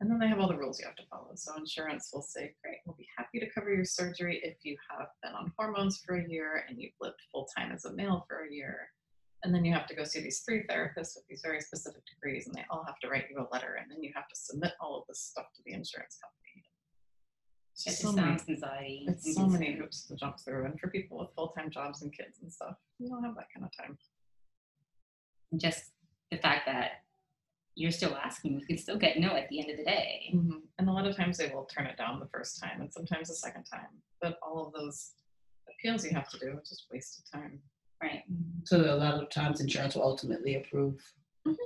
And 0.00 0.08
then 0.10 0.18
they 0.20 0.28
have 0.28 0.38
all 0.38 0.46
the 0.48 0.56
rules 0.56 0.78
you 0.78 0.86
have 0.86 0.94
to 0.96 1.06
follow. 1.10 1.32
So 1.34 1.56
insurance 1.56 2.10
will 2.12 2.22
say, 2.22 2.54
great, 2.62 2.78
we'll 2.86 2.94
be 2.96 3.08
happy 3.16 3.40
to 3.40 3.50
cover 3.50 3.74
your 3.74 3.84
surgery 3.84 4.40
if 4.44 4.58
you 4.62 4.76
have 4.90 5.08
been 5.22 5.32
on 5.32 5.52
hormones 5.58 6.00
for 6.06 6.16
a 6.16 6.28
year 6.28 6.64
and 6.68 6.78
you've 6.80 6.92
lived 7.00 7.20
full 7.32 7.48
time 7.56 7.72
as 7.72 7.84
a 7.84 7.92
male 7.92 8.24
for 8.28 8.44
a 8.44 8.52
year. 8.52 8.90
And 9.44 9.54
then 9.54 9.64
you 9.64 9.72
have 9.72 9.86
to 9.88 9.94
go 9.94 10.04
see 10.04 10.20
these 10.20 10.40
three 10.40 10.64
therapists 10.68 11.14
with 11.16 11.24
these 11.28 11.42
very 11.44 11.60
specific 11.60 12.02
degrees, 12.06 12.46
and 12.46 12.54
they 12.56 12.64
all 12.70 12.84
have 12.84 12.98
to 13.00 13.08
write 13.08 13.26
you 13.30 13.38
a 13.38 13.46
letter, 13.52 13.78
and 13.80 13.88
then 13.88 14.02
you 14.02 14.10
have 14.14 14.26
to 14.28 14.34
submit 14.34 14.72
all 14.80 14.98
of 14.98 15.04
this 15.08 15.20
stuff 15.20 15.46
to 15.54 15.62
the 15.64 15.72
insurance 15.74 16.18
company. 16.20 16.64
It's 17.72 17.86
It 17.86 17.90
just 17.90 18.02
just 18.02 18.02
so 18.02 18.20
many, 18.20 18.32
anxiety. 18.48 19.04
it's 19.08 19.34
so 19.36 19.46
many 19.46 19.72
hoops 19.76 20.06
to 20.08 20.16
jump 20.16 20.40
through, 20.40 20.64
and 20.64 20.78
for 20.80 20.88
people 20.90 21.18
with 21.18 21.28
full 21.36 21.48
time 21.50 21.70
jobs 21.70 22.02
and 22.02 22.12
kids 22.12 22.38
and 22.42 22.52
stuff, 22.52 22.74
you 22.98 23.08
don't 23.08 23.22
have 23.22 23.36
that 23.36 23.46
kind 23.54 23.64
of 23.64 23.70
time. 23.76 23.96
Just 25.56 25.92
the 26.32 26.38
fact 26.38 26.66
that 26.66 27.04
you're 27.78 27.92
still 27.92 28.16
asking, 28.16 28.58
you 28.58 28.66
can 28.66 28.76
still 28.76 28.98
get 28.98 29.18
no 29.20 29.36
at 29.36 29.48
the 29.48 29.60
end 29.60 29.70
of 29.70 29.76
the 29.76 29.84
day. 29.84 30.30
Mhm. 30.34 30.62
And 30.78 30.88
a 30.88 30.92
lot 30.92 31.06
of 31.06 31.14
times 31.16 31.38
they 31.38 31.48
will 31.54 31.64
turn 31.66 31.86
it 31.86 31.96
down 31.96 32.18
the 32.18 32.26
first 32.28 32.60
time, 32.60 32.80
and 32.80 32.92
sometimes 32.92 33.28
the 33.28 33.34
second 33.36 33.64
time. 33.64 34.02
But 34.20 34.36
all 34.42 34.66
of 34.66 34.72
those 34.72 35.14
appeals 35.70 36.04
you 36.04 36.10
have 36.10 36.28
to 36.30 36.38
do, 36.38 36.56
it's 36.58 36.70
just 36.70 36.86
wasted 36.90 37.24
time. 37.32 37.62
Right. 38.02 38.24
So 38.64 38.76
a 38.94 38.96
lot 38.96 39.22
of 39.22 39.30
times 39.30 39.60
insurance 39.60 39.94
will 39.94 40.02
ultimately 40.02 40.56
approve. 40.56 41.00
Mhm. 41.46 41.56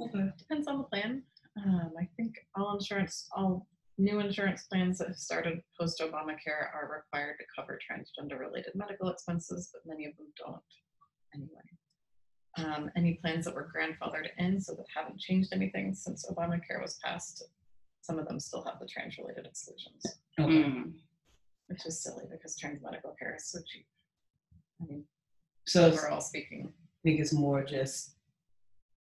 Okay. 0.00 0.32
Depends 0.38 0.66
on 0.66 0.78
the 0.78 0.84
plan. 0.84 1.24
Um, 1.56 1.92
I 1.98 2.06
think 2.16 2.36
all 2.56 2.74
insurance, 2.76 3.28
all 3.32 3.68
new 3.96 4.18
insurance 4.20 4.66
plans 4.66 4.98
that 4.98 5.08
have 5.08 5.18
started 5.18 5.62
post 5.78 6.00
Obamacare 6.00 6.72
are 6.74 6.88
required 6.96 7.38
to 7.38 7.44
cover 7.54 7.78
transgender 7.78 8.38
related 8.38 8.74
medical 8.74 9.08
expenses, 9.08 9.70
but 9.72 9.84
many 9.86 10.04
of 10.06 10.16
them 10.16 10.32
don't 10.36 10.62
anyway. 11.34 11.77
Um, 12.56 12.90
any 12.96 13.14
plans 13.14 13.44
that 13.44 13.54
were 13.54 13.70
grandfathered 13.72 14.28
in, 14.38 14.60
so 14.60 14.74
that 14.74 14.86
haven't 14.94 15.20
changed 15.20 15.50
anything 15.52 15.94
since 15.94 16.26
Obamacare 16.26 16.80
was 16.82 16.98
passed, 17.04 17.44
some 18.00 18.18
of 18.18 18.26
them 18.26 18.40
still 18.40 18.64
have 18.64 18.80
the 18.80 18.86
trans 18.86 19.16
related 19.18 19.46
exclusions, 19.46 20.04
Okay. 20.40 20.64
Mm. 20.64 20.92
which 21.68 21.84
is 21.86 22.02
silly 22.02 22.24
because 22.30 22.56
trans 22.56 22.82
medical 22.82 23.14
care 23.18 23.34
is 23.36 23.44
so 23.48 23.60
cheap. 23.66 23.86
I 24.80 24.84
mean, 24.86 25.04
So 25.66 25.86
it's- 25.86 26.02
overall 26.02 26.20
speaking. 26.20 26.72
I 26.72 27.00
think 27.04 27.20
it's 27.20 27.32
more 27.32 27.62
just 27.62 28.16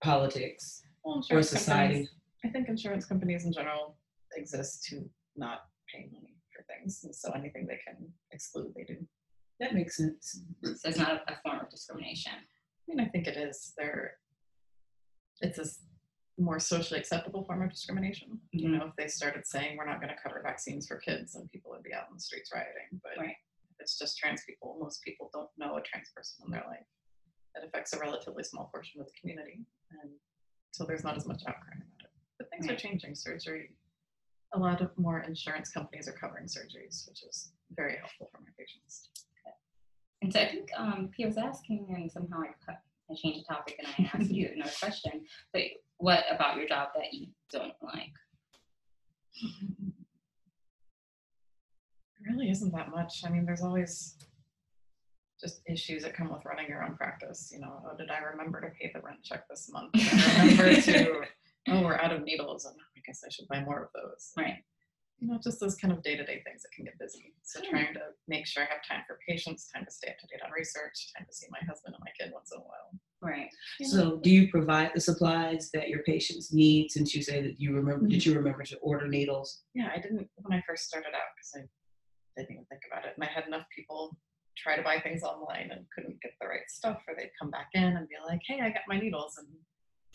politics 0.02 0.82
Well, 1.04 1.14
or 1.14 1.18
insurance 1.18 1.48
society. 1.50 1.94
companies- 1.94 2.10
I 2.44 2.48
think 2.50 2.68
insurance 2.68 3.06
companies 3.06 3.44
in 3.46 3.52
general 3.52 3.96
exist 4.34 4.84
to 4.90 5.08
not 5.36 5.70
pay 5.86 6.08
money 6.12 6.36
for 6.54 6.62
things, 6.64 7.04
and 7.04 7.14
so 7.14 7.30
anything 7.32 7.66
they 7.66 7.78
can 7.78 8.12
exclude, 8.32 8.74
they 8.74 8.84
do. 8.84 9.06
That 9.60 9.72
makes 9.72 9.96
sense. 9.96 10.42
So 10.62 10.88
it's 10.88 10.98
not 10.98 11.12
a, 11.28 11.32
a 11.32 11.40
form 11.42 11.60
of 11.60 11.70
discrimination. 11.70 12.32
I 12.88 12.94
mean, 12.94 13.00
I 13.00 13.08
think 13.08 13.26
it 13.26 13.36
is. 13.36 13.72
There, 13.76 14.14
it's 15.40 15.58
a 15.58 15.66
more 16.40 16.58
socially 16.58 17.00
acceptable 17.00 17.44
form 17.44 17.62
of 17.62 17.70
discrimination. 17.70 18.38
You 18.52 18.68
mm-hmm. 18.68 18.78
know, 18.78 18.86
if 18.86 18.96
they 18.96 19.08
started 19.08 19.46
saying 19.46 19.76
we're 19.76 19.86
not 19.86 20.00
going 20.00 20.14
to 20.14 20.22
cover 20.22 20.40
vaccines 20.42 20.86
for 20.86 20.98
kids, 20.98 21.32
then 21.32 21.48
people 21.52 21.70
would 21.72 21.82
be 21.82 21.94
out 21.94 22.04
in 22.08 22.14
the 22.14 22.20
streets 22.20 22.50
rioting. 22.54 23.00
But 23.02 23.18
Right. 23.18 23.36
if 23.70 23.76
it's 23.80 23.98
just 23.98 24.18
trans 24.18 24.42
people, 24.44 24.76
most 24.80 25.02
people 25.02 25.30
don't 25.32 25.50
know 25.58 25.76
a 25.76 25.82
trans 25.82 26.10
person 26.14 26.44
in 26.46 26.52
their 26.52 26.64
life. 26.68 26.86
It 27.56 27.64
affects 27.64 27.92
a 27.94 27.98
relatively 27.98 28.44
small 28.44 28.68
portion 28.72 29.00
of 29.00 29.06
the 29.06 29.14
community, 29.18 29.64
and 29.90 30.12
so 30.72 30.84
there's 30.84 31.04
not 31.04 31.16
as 31.16 31.26
much 31.26 31.42
outcry 31.46 31.72
about 31.74 32.04
it. 32.04 32.10
But 32.38 32.50
things 32.50 32.68
are 32.68 32.76
changing. 32.76 33.14
Surgery, 33.14 33.70
a 34.52 34.58
lot 34.58 34.82
of 34.82 34.90
more 34.98 35.20
insurance 35.20 35.70
companies 35.70 36.06
are 36.06 36.12
covering 36.12 36.46
surgeries, 36.46 37.08
which 37.08 37.22
is 37.24 37.52
very 37.70 37.96
helpful 37.96 38.28
for 38.30 38.40
my 38.42 38.50
patients. 38.58 39.08
And 40.22 40.32
so 40.32 40.40
I 40.40 40.48
think 40.48 40.68
um, 40.76 41.10
Pia 41.14 41.26
was 41.26 41.36
asking, 41.36 41.86
and 41.94 42.10
somehow 42.10 42.40
I, 42.40 42.48
cut, 42.64 42.80
I 43.10 43.14
changed 43.14 43.40
the 43.40 43.54
topic 43.54 43.78
and 43.78 43.88
I 44.06 44.10
asked 44.16 44.30
you 44.30 44.50
another 44.54 44.72
question. 44.80 45.24
But 45.52 45.62
what 45.98 46.24
about 46.30 46.56
your 46.56 46.66
job 46.66 46.88
that 46.96 47.12
you 47.12 47.28
don't 47.52 47.74
like? 47.82 48.12
There 52.18 52.34
really 52.34 52.50
isn't 52.50 52.72
that 52.74 52.90
much. 52.90 53.22
I 53.24 53.30
mean, 53.30 53.44
there's 53.44 53.62
always 53.62 54.16
just 55.40 55.60
issues 55.68 56.02
that 56.02 56.14
come 56.14 56.32
with 56.32 56.44
running 56.46 56.66
your 56.68 56.82
own 56.82 56.96
practice. 56.96 57.50
You 57.52 57.60
know, 57.60 57.82
oh, 57.86 57.96
did 57.96 58.10
I 58.10 58.18
remember 58.18 58.60
to 58.62 58.68
pay 58.68 58.90
the 58.94 59.00
rent 59.00 59.22
check 59.22 59.46
this 59.48 59.70
month? 59.70 59.92
Did 59.92 60.08
I 60.12 60.40
remember 60.46 60.80
to, 60.80 61.20
oh, 61.68 61.82
we're 61.82 61.96
out 61.98 62.12
of 62.12 62.22
needles, 62.24 62.64
and 62.64 62.74
I 62.96 63.00
guess 63.06 63.22
I 63.24 63.30
should 63.30 63.46
buy 63.48 63.62
more 63.62 63.82
of 63.84 63.88
those. 63.94 64.32
Right. 64.36 64.64
You 65.18 65.28
know, 65.28 65.38
just 65.42 65.60
those 65.60 65.76
kind 65.76 65.92
of 65.92 66.02
day-to-day 66.02 66.42
things 66.44 66.62
that 66.62 66.72
can 66.74 66.84
get 66.84 66.98
busy. 66.98 67.34
So 67.42 67.60
Sure. 67.62 67.70
trying 67.70 67.94
to 67.94 68.00
make 68.28 68.45
sure 68.56 68.64
I 68.64 68.72
have 68.72 68.82
time 68.88 69.04
for 69.06 69.18
patients, 69.28 69.68
time 69.68 69.84
to 69.84 69.90
stay 69.90 70.08
up 70.08 70.18
to 70.18 70.26
date 70.26 70.40
on 70.44 70.50
research, 70.50 71.12
time 71.16 71.26
to 71.28 71.34
see 71.34 71.46
my 71.50 71.60
husband 71.68 71.94
and 71.94 72.02
my 72.02 72.12
kid 72.18 72.32
once 72.32 72.50
in 72.52 72.60
a 72.60 72.64
while. 72.64 72.88
Right. 73.20 73.48
You 73.78 73.88
know, 73.88 73.92
So 73.92 74.16
do 74.16 74.30
you 74.30 74.48
provide 74.48 74.92
the 74.94 75.00
supplies 75.00 75.70
that 75.74 75.88
your 75.88 76.02
patients 76.04 76.52
need 76.52 76.90
since 76.90 77.14
you 77.14 77.22
say 77.22 77.42
that 77.42 77.60
you 77.60 77.74
remember 77.74 78.06
did 78.06 78.20
mm-hmm. 78.20 78.30
you 78.30 78.36
remember 78.36 78.62
to 78.64 78.76
order 78.78 79.08
needles? 79.08 79.62
yeah, 79.74 79.90
I 79.94 80.00
didn't 80.00 80.28
when 80.36 80.58
I 80.58 80.62
first 80.66 80.86
started 80.86 81.12
out 81.12 81.28
because 81.36 81.52
I 81.56 82.40
didn't 82.40 82.52
even 82.52 82.66
think 82.66 82.82
about 82.90 83.04
it. 83.04 83.12
And 83.16 83.24
I 83.24 83.28
had 83.28 83.46
enough 83.46 83.66
people 83.74 84.16
try 84.56 84.76
to 84.76 84.82
buy 84.82 85.00
things 85.00 85.22
online 85.22 85.68
and 85.70 85.84
couldn't 85.94 86.20
get 86.22 86.32
the 86.40 86.48
right 86.48 86.68
stuff, 86.68 87.02
or 87.06 87.14
they'd 87.14 87.30
come 87.38 87.50
back 87.50 87.68
in 87.74 87.96
and 87.96 88.08
be 88.08 88.16
like, 88.26 88.40
"Hey, 88.46 88.60
I 88.60 88.70
got 88.70 88.88
my 88.88 88.98
needles," 88.98 89.36
and 89.36 89.48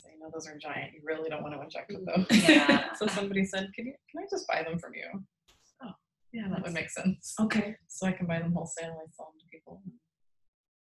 say, 0.01 0.11
"No, 0.19 0.29
those 0.33 0.47
are 0.47 0.57
giant. 0.57 0.93
You 0.93 1.01
really 1.03 1.29
don't 1.29 1.43
want 1.43 1.53
to 1.53 1.61
inject 1.61 1.91
with 1.91 2.05
those." 2.05 2.25
Yeah. 2.49 2.93
so 2.99 3.05
somebody 3.07 3.45
said, 3.45 3.71
"Can 3.75 3.85
you? 3.85 3.93
Can 4.09 4.23
I 4.23 4.27
just 4.29 4.47
buy 4.47 4.63
them 4.63 4.79
from 4.79 4.93
you?" 4.95 5.23
Yeah, 6.33 6.47
that 6.49 6.63
would 6.63 6.73
make 6.73 6.89
sense. 6.89 7.33
Okay. 7.39 7.75
So 7.87 8.07
I 8.07 8.11
can 8.13 8.25
buy 8.25 8.39
them 8.39 8.53
wholesale. 8.53 8.97
I 9.03 9.07
sell 9.11 9.31
them 9.31 9.39
to 9.39 9.45
people. 9.51 9.81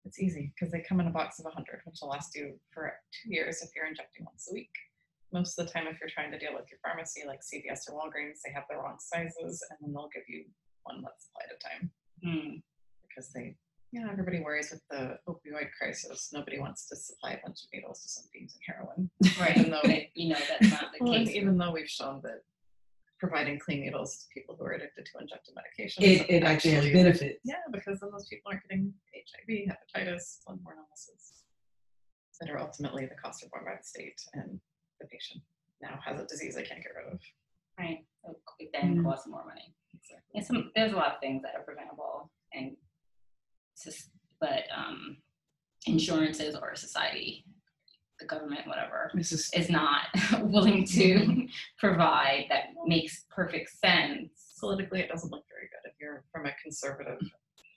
It's 0.05 0.19
easy 0.19 0.53
because 0.55 0.71
they 0.71 0.81
come 0.87 0.99
in 0.99 1.07
a 1.07 1.11
box 1.11 1.39
of 1.39 1.45
100, 1.45 1.81
which 1.85 1.97
will 2.01 2.09
last 2.09 2.35
you 2.35 2.59
for 2.73 2.93
two 3.11 3.33
years 3.33 3.61
if 3.61 3.69
you're 3.75 3.87
injecting 3.87 4.25
once 4.25 4.47
a 4.49 4.53
week. 4.53 4.71
Most 5.33 5.59
of 5.59 5.67
the 5.67 5.71
time, 5.73 5.85
if 5.87 5.97
you're 5.99 6.09
trying 6.09 6.31
to 6.31 6.39
deal 6.39 6.53
with 6.53 6.65
your 6.71 6.79
pharmacy 6.83 7.21
like 7.27 7.41
CVS 7.41 7.89
or 7.89 7.99
Walgreens, 7.99 8.39
they 8.45 8.51
have 8.53 8.63
the 8.69 8.77
wrong 8.77 8.97
sizes 8.99 9.63
and 9.69 9.77
then 9.81 9.93
they'll 9.93 10.09
give 10.13 10.23
you 10.27 10.45
one 10.83 11.01
month 11.01 11.15
supply 11.19 11.43
at 11.45 11.55
a 11.55 11.59
time 11.61 11.91
Hmm. 12.23 12.55
because 13.07 13.29
they, 13.31 13.55
you 13.91 14.01
know, 14.01 14.09
everybody 14.11 14.39
worries 14.39 14.71
with 14.71 14.81
the 14.89 15.17
opioid 15.27 15.69
crisis. 15.77 16.29
Nobody 16.33 16.59
wants 16.59 16.87
to 16.89 16.95
supply 16.95 17.33
a 17.33 17.39
bunch 17.45 17.63
of 17.63 17.69
needles 17.73 18.01
to 18.01 18.09
somebody 18.09 18.39
using 18.41 18.61
heroin. 18.65 19.09
Right. 19.39 19.57
Even 19.57 19.71
though- 19.71 19.81
you 20.15 20.29
know 20.29 20.39
that's 20.49 20.71
not 20.71 20.91
the 20.97 20.97
Well, 21.03 21.13
case. 21.13 21.29
even 21.29 21.57
though 21.57 21.71
we've 21.71 21.89
shown 21.89 22.21
that 22.23 22.41
providing 23.19 23.59
clean 23.59 23.81
needles 23.81 24.17
to 24.17 24.25
people 24.33 24.55
who 24.57 24.65
are 24.65 24.71
addicted 24.71 25.05
to 25.05 25.11
injected 25.21 25.53
medications 25.55 26.01
It, 26.03 26.29
it 26.29 26.43
actually 26.43 26.71
has 26.71 26.85
benefits. 26.85 27.39
yeah, 27.43 27.55
because 27.71 27.99
then 27.99 28.09
those 28.11 28.27
people 28.27 28.51
aren't 28.51 28.63
getting 28.63 28.93
HIV, 29.13 29.69
hepatitis, 29.75 30.39
bloodborne 30.47 30.77
illnesses 30.77 31.43
that 32.39 32.49
are 32.49 32.59
ultimately 32.59 33.05
the 33.05 33.15
cost 33.15 33.43
are 33.43 33.49
borne 33.51 33.65
by 33.65 33.75
the 33.77 33.83
state, 33.85 34.19
and 34.33 34.59
the 35.01 35.07
patient 35.07 35.43
now 35.81 35.99
has 36.05 36.19
a 36.21 36.25
disease 36.25 36.55
they 36.55 36.63
can't 36.63 36.81
get 36.81 36.93
rid 36.95 37.13
of. 37.13 37.19
right. 37.77 38.05
So 38.23 38.35
it 38.59 38.69
then 38.73 38.97
Mm. 38.99 39.03
costs 39.03 39.27
more 39.27 39.45
money. 39.45 39.73
And 40.33 40.45
some, 40.45 40.71
there's 40.75 40.93
a 40.93 40.95
lot 40.95 41.15
of 41.15 41.19
things 41.19 41.41
that 41.43 41.55
are 41.55 41.63
preventable, 41.63 42.31
and 42.53 42.77
sus- 43.75 44.09
but 44.39 44.63
um, 44.75 45.17
insurances 45.85 46.55
or 46.55 46.75
society, 46.75 47.45
the 48.19 48.25
government, 48.25 48.67
whatever, 48.67 49.11
is 49.15 49.49
is 49.53 49.69
not 49.69 50.07
willing 50.41 50.85
to 50.85 51.15
mm-hmm. 51.15 51.45
provide 51.77 52.45
that 52.49 52.69
makes 52.85 53.25
perfect 53.29 53.69
sense. 53.79 54.53
Politically, 54.59 54.99
it 54.99 55.09
doesn't 55.09 55.31
look 55.31 55.45
very 55.49 55.69
good 55.69 55.89
if 55.89 55.95
you're 55.99 56.23
from 56.31 56.45
a 56.45 56.51
conservative 56.61 57.19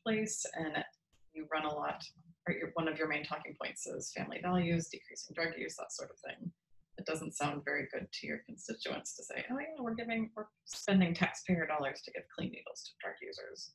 place 0.04 0.44
and 0.54 0.84
you 1.32 1.46
run 1.52 1.64
a 1.64 1.74
lot. 1.74 2.02
Or 2.48 2.54
your, 2.54 2.70
one 2.74 2.88
of 2.88 2.98
your 2.98 3.06
main 3.06 3.22
talking 3.22 3.54
points 3.60 3.86
is 3.86 4.12
family 4.16 4.40
values, 4.42 4.88
decreasing 4.88 5.32
drug 5.32 5.52
use, 5.56 5.76
that 5.76 5.92
sort 5.92 6.10
of 6.10 6.18
thing. 6.18 6.50
It 6.98 7.06
doesn't 7.06 7.36
sound 7.36 7.62
very 7.64 7.86
good 7.92 8.08
to 8.10 8.26
your 8.26 8.38
constituents 8.44 9.14
to 9.16 9.22
say, 9.22 9.44
"Oh 9.50 9.58
yeah, 9.60 9.80
we're 9.80 9.94
giving, 9.94 10.30
we're 10.36 10.46
spending 10.64 11.14
taxpayer 11.14 11.66
dollars 11.66 12.02
to 12.04 12.10
give 12.10 12.24
clean 12.34 12.50
needles 12.50 12.82
to 12.82 12.90
drug 13.00 13.14
users." 13.22 13.70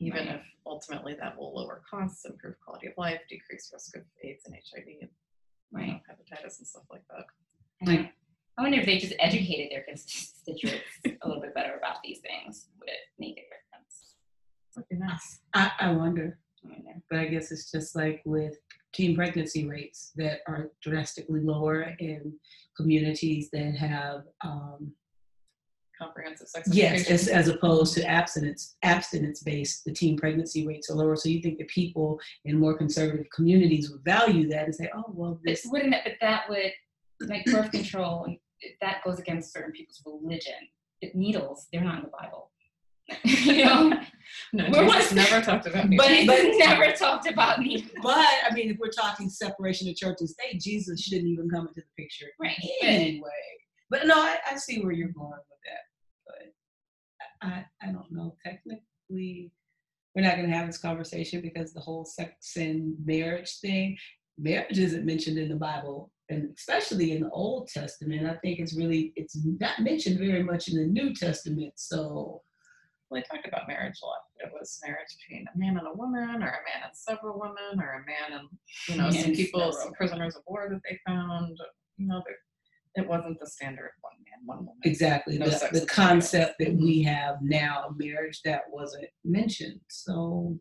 even 0.00 0.26
Right. 0.26 0.36
if 0.36 0.42
ultimately 0.66 1.14
that 1.14 1.36
will 1.36 1.54
lower 1.54 1.82
costs, 1.88 2.24
improve 2.24 2.58
quality 2.60 2.88
of 2.88 2.94
life, 2.96 3.20
decrease 3.28 3.70
risk 3.72 3.96
of 3.96 4.02
AIDS 4.24 4.46
and 4.46 4.54
HIV 4.54 4.86
and 4.86 4.86
you 4.86 5.00
know, 5.02 5.08
Right. 5.72 6.00
hepatitis 6.10 6.58
and 6.58 6.66
stuff 6.66 6.84
like 6.90 7.02
that. 7.10 7.26
And 7.80 7.90
I- 7.90 8.12
I 8.58 8.62
wonder 8.62 8.78
if 8.80 8.84
they 8.86 8.98
just 8.98 9.14
educated 9.20 9.70
their 9.72 9.84
constituents 9.84 10.84
a 11.22 11.26
little 11.26 11.40
bit 11.40 11.54
better 11.54 11.76
about 11.78 11.96
these 12.04 12.18
things. 12.20 12.68
Would 12.78 12.88
it 12.90 12.98
make 13.18 13.38
a 13.38 13.42
difference? 13.42 14.16
That'd 14.76 14.98
nice. 14.98 15.40
I, 15.54 15.72
I 15.80 15.92
wonder. 15.92 16.38
I 16.64 16.68
mean, 16.68 17.02
But 17.08 17.20
I 17.20 17.26
guess 17.26 17.50
it's 17.52 17.70
just 17.70 17.96
like 17.96 18.20
with 18.26 18.58
teen 18.92 19.14
pregnancy 19.16 19.66
rates 19.66 20.12
that 20.16 20.40
are 20.46 20.72
drastically 20.82 21.40
lower 21.40 21.94
in 22.00 22.34
communities 22.76 23.48
that 23.52 23.76
have 23.76 24.24
um, 24.44 24.92
Comprehensive 26.00 26.48
sex 26.48 26.68
Yes, 26.72 26.92
education. 27.02 27.12
as, 27.14 27.28
as 27.28 27.48
opposed 27.48 27.94
to 27.94 28.04
abstinence, 28.04 28.76
abstinence 28.82 29.42
based, 29.42 29.84
the 29.84 29.92
teen 29.92 30.16
pregnancy 30.16 30.66
rates 30.66 30.88
are 30.90 30.94
lower. 30.94 31.14
So 31.16 31.28
you 31.28 31.40
think 31.42 31.58
that 31.58 31.68
people 31.68 32.18
in 32.44 32.58
more 32.58 32.76
conservative 32.76 33.26
communities 33.34 33.90
would 33.90 34.02
value 34.04 34.48
that 34.48 34.64
and 34.64 34.74
say, 34.74 34.88
oh, 34.94 35.04
well, 35.08 35.38
But 35.44 35.50
this, 35.50 35.66
wouldn't 35.66 35.90
that, 35.92 36.04
but 36.04 36.14
that 36.20 36.48
would, 36.48 36.72
like 37.28 37.44
birth 37.46 37.70
control, 37.70 38.26
that 38.80 39.02
goes 39.04 39.18
against 39.18 39.52
certain 39.52 39.72
people's 39.72 40.02
religion. 40.06 40.54
But 41.02 41.14
needles, 41.14 41.66
they're 41.72 41.84
not 41.84 41.96
in 41.98 42.02
the 42.04 42.10
Bible. 42.18 42.50
you 43.24 43.64
know? 43.64 43.92
no, 44.52 44.64
Where 44.70 44.84
Jesus 44.86 45.10
was- 45.10 45.12
never 45.30 45.44
talked 45.44 45.66
about 45.66 45.84
But 45.96 46.10
needles. 46.10 46.38
it's 46.40 46.58
never 46.66 46.92
talked 46.92 47.28
about 47.30 47.58
needles. 47.60 47.90
but 48.02 48.16
I 48.48 48.54
mean, 48.54 48.70
if 48.70 48.78
we're 48.78 48.88
talking 48.90 49.28
separation 49.28 49.88
of 49.88 49.96
church 49.96 50.18
and 50.20 50.28
state, 50.30 50.60
Jesus 50.60 51.00
shouldn't 51.02 51.26
even 51.28 51.50
come 51.50 51.66
into 51.68 51.80
the 51.82 52.02
picture 52.02 52.26
Right. 52.40 52.56
Anyway. 52.82 53.28
But 53.90 54.06
no, 54.06 54.14
I, 54.14 54.36
I 54.50 54.56
see 54.56 54.80
where 54.82 54.92
you're 54.92 55.08
going 55.08 55.30
with 55.30 55.60
that. 55.64 55.80
I, 57.42 57.64
I, 57.82 57.86
don't 57.92 58.10
know. 58.10 58.36
Technically, 58.44 59.52
we're 60.14 60.22
not 60.22 60.36
going 60.36 60.48
to 60.48 60.56
have 60.56 60.66
this 60.66 60.78
conversation 60.78 61.40
because 61.40 61.72
the 61.72 61.80
whole 61.80 62.04
sex 62.04 62.56
and 62.56 62.94
marriage 63.04 63.58
thing, 63.60 63.96
marriage 64.38 64.78
isn't 64.78 65.06
mentioned 65.06 65.38
in 65.38 65.48
the 65.48 65.56
Bible, 65.56 66.10
and 66.28 66.50
especially 66.56 67.12
in 67.12 67.22
the 67.22 67.30
Old 67.30 67.68
Testament. 67.68 68.26
I 68.26 68.34
think 68.36 68.58
it's 68.58 68.76
really 68.76 69.12
it's 69.16 69.36
not 69.58 69.80
mentioned 69.80 70.18
very 70.18 70.42
much 70.42 70.68
in 70.68 70.76
the 70.76 70.86
New 70.86 71.14
Testament. 71.14 71.72
So 71.76 72.42
Well, 73.08 73.20
they 73.20 73.22
talked 73.36 73.46
about 73.48 73.68
marriage 73.68 73.98
a 74.02 74.06
lot. 74.06 74.18
It 74.38 74.50
was 74.52 74.78
marriage 74.84 75.16
between 75.28 75.46
a 75.54 75.58
man 75.58 75.76
and 75.78 75.86
a 75.86 75.92
woman, 75.96 76.42
or 76.42 76.48
a 76.48 76.64
man 76.68 76.82
and 76.84 76.94
several 76.94 77.38
women, 77.38 77.80
or 77.80 78.02
a 78.02 78.06
man 78.06 78.40
and 78.40 78.48
you 78.88 78.96
know 78.96 79.10
some 79.10 79.32
people, 79.32 79.72
some 79.72 79.92
prisoners 79.92 80.36
of 80.36 80.42
war 80.46 80.68
that 80.70 80.80
they 80.88 80.98
found. 81.06 81.56
You 81.96 82.06
know, 82.06 82.22
there- 82.26 82.36
it 82.96 83.06
wasn't 83.06 83.38
the 83.38 83.46
standard 83.46 83.90
one 84.00 84.14
man, 84.24 84.40
one 84.44 84.66
woman. 84.66 84.80
Exactly. 84.84 85.38
No 85.38 85.46
the 85.46 85.80
the 85.80 85.86
concept 85.86 86.56
that 86.58 86.74
we 86.74 87.02
mm-hmm. 87.02 87.14
have 87.14 87.36
now 87.40 87.84
of 87.88 87.98
marriage 87.98 88.40
that 88.44 88.62
wasn't 88.68 89.06
mentioned. 89.24 89.80
So 89.88 90.58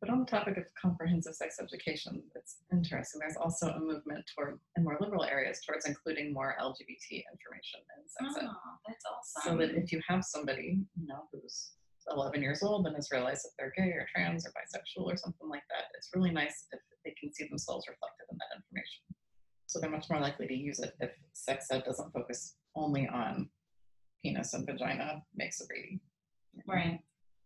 But 0.00 0.10
on 0.10 0.20
the 0.20 0.26
topic 0.26 0.58
of 0.58 0.64
comprehensive 0.80 1.34
sex 1.34 1.56
education, 1.60 2.22
it's 2.34 2.58
interesting. 2.70 3.20
There's 3.20 3.36
also 3.36 3.68
a 3.68 3.80
movement 3.80 4.24
toward, 4.34 4.58
in 4.76 4.84
more 4.84 4.98
liberal 5.00 5.24
areas, 5.24 5.60
towards 5.66 5.86
including 5.86 6.34
more 6.34 6.54
LGBT 6.60 7.24
information 7.32 7.80
in 7.96 8.04
sex 8.06 8.44
ed. 8.44 8.48
Oh, 8.48 8.76
that's 8.86 9.04
awesome. 9.08 9.52
So 9.52 9.58
that 9.58 9.74
if 9.74 9.92
you 9.92 10.00
have 10.06 10.22
somebody, 10.24 10.84
you 11.00 11.06
know, 11.06 11.24
who's 11.32 11.72
11 12.12 12.42
years 12.42 12.62
old 12.62 12.86
and 12.86 12.94
has 12.94 13.08
realized 13.10 13.44
that 13.44 13.50
they're 13.58 13.72
gay 13.76 13.90
or 13.92 14.06
trans 14.14 14.46
or 14.46 14.50
bisexual 14.50 15.06
or 15.06 15.16
something 15.16 15.48
like 15.48 15.64
that, 15.70 15.88
it's 15.96 16.10
really 16.14 16.30
nice 16.30 16.66
if 16.72 16.80
they 17.04 17.14
can 17.18 17.32
see 17.32 17.48
themselves 17.48 17.88
reflected 17.88 18.26
in 18.30 18.36
that 18.36 18.56
information. 18.56 19.02
So 19.76 19.80
they're 19.80 19.90
much 19.90 20.08
more 20.08 20.20
likely 20.20 20.46
to 20.46 20.54
use 20.54 20.78
it 20.78 20.94
if 21.00 21.10
sex 21.34 21.66
ed 21.70 21.84
doesn't 21.84 22.10
focus 22.10 22.54
only 22.74 23.06
on 23.08 23.50
penis 24.22 24.54
and 24.54 24.64
vagina 24.64 25.22
makes 25.34 25.60
a 25.60 25.64
baby. 25.68 26.00
right. 26.66 26.98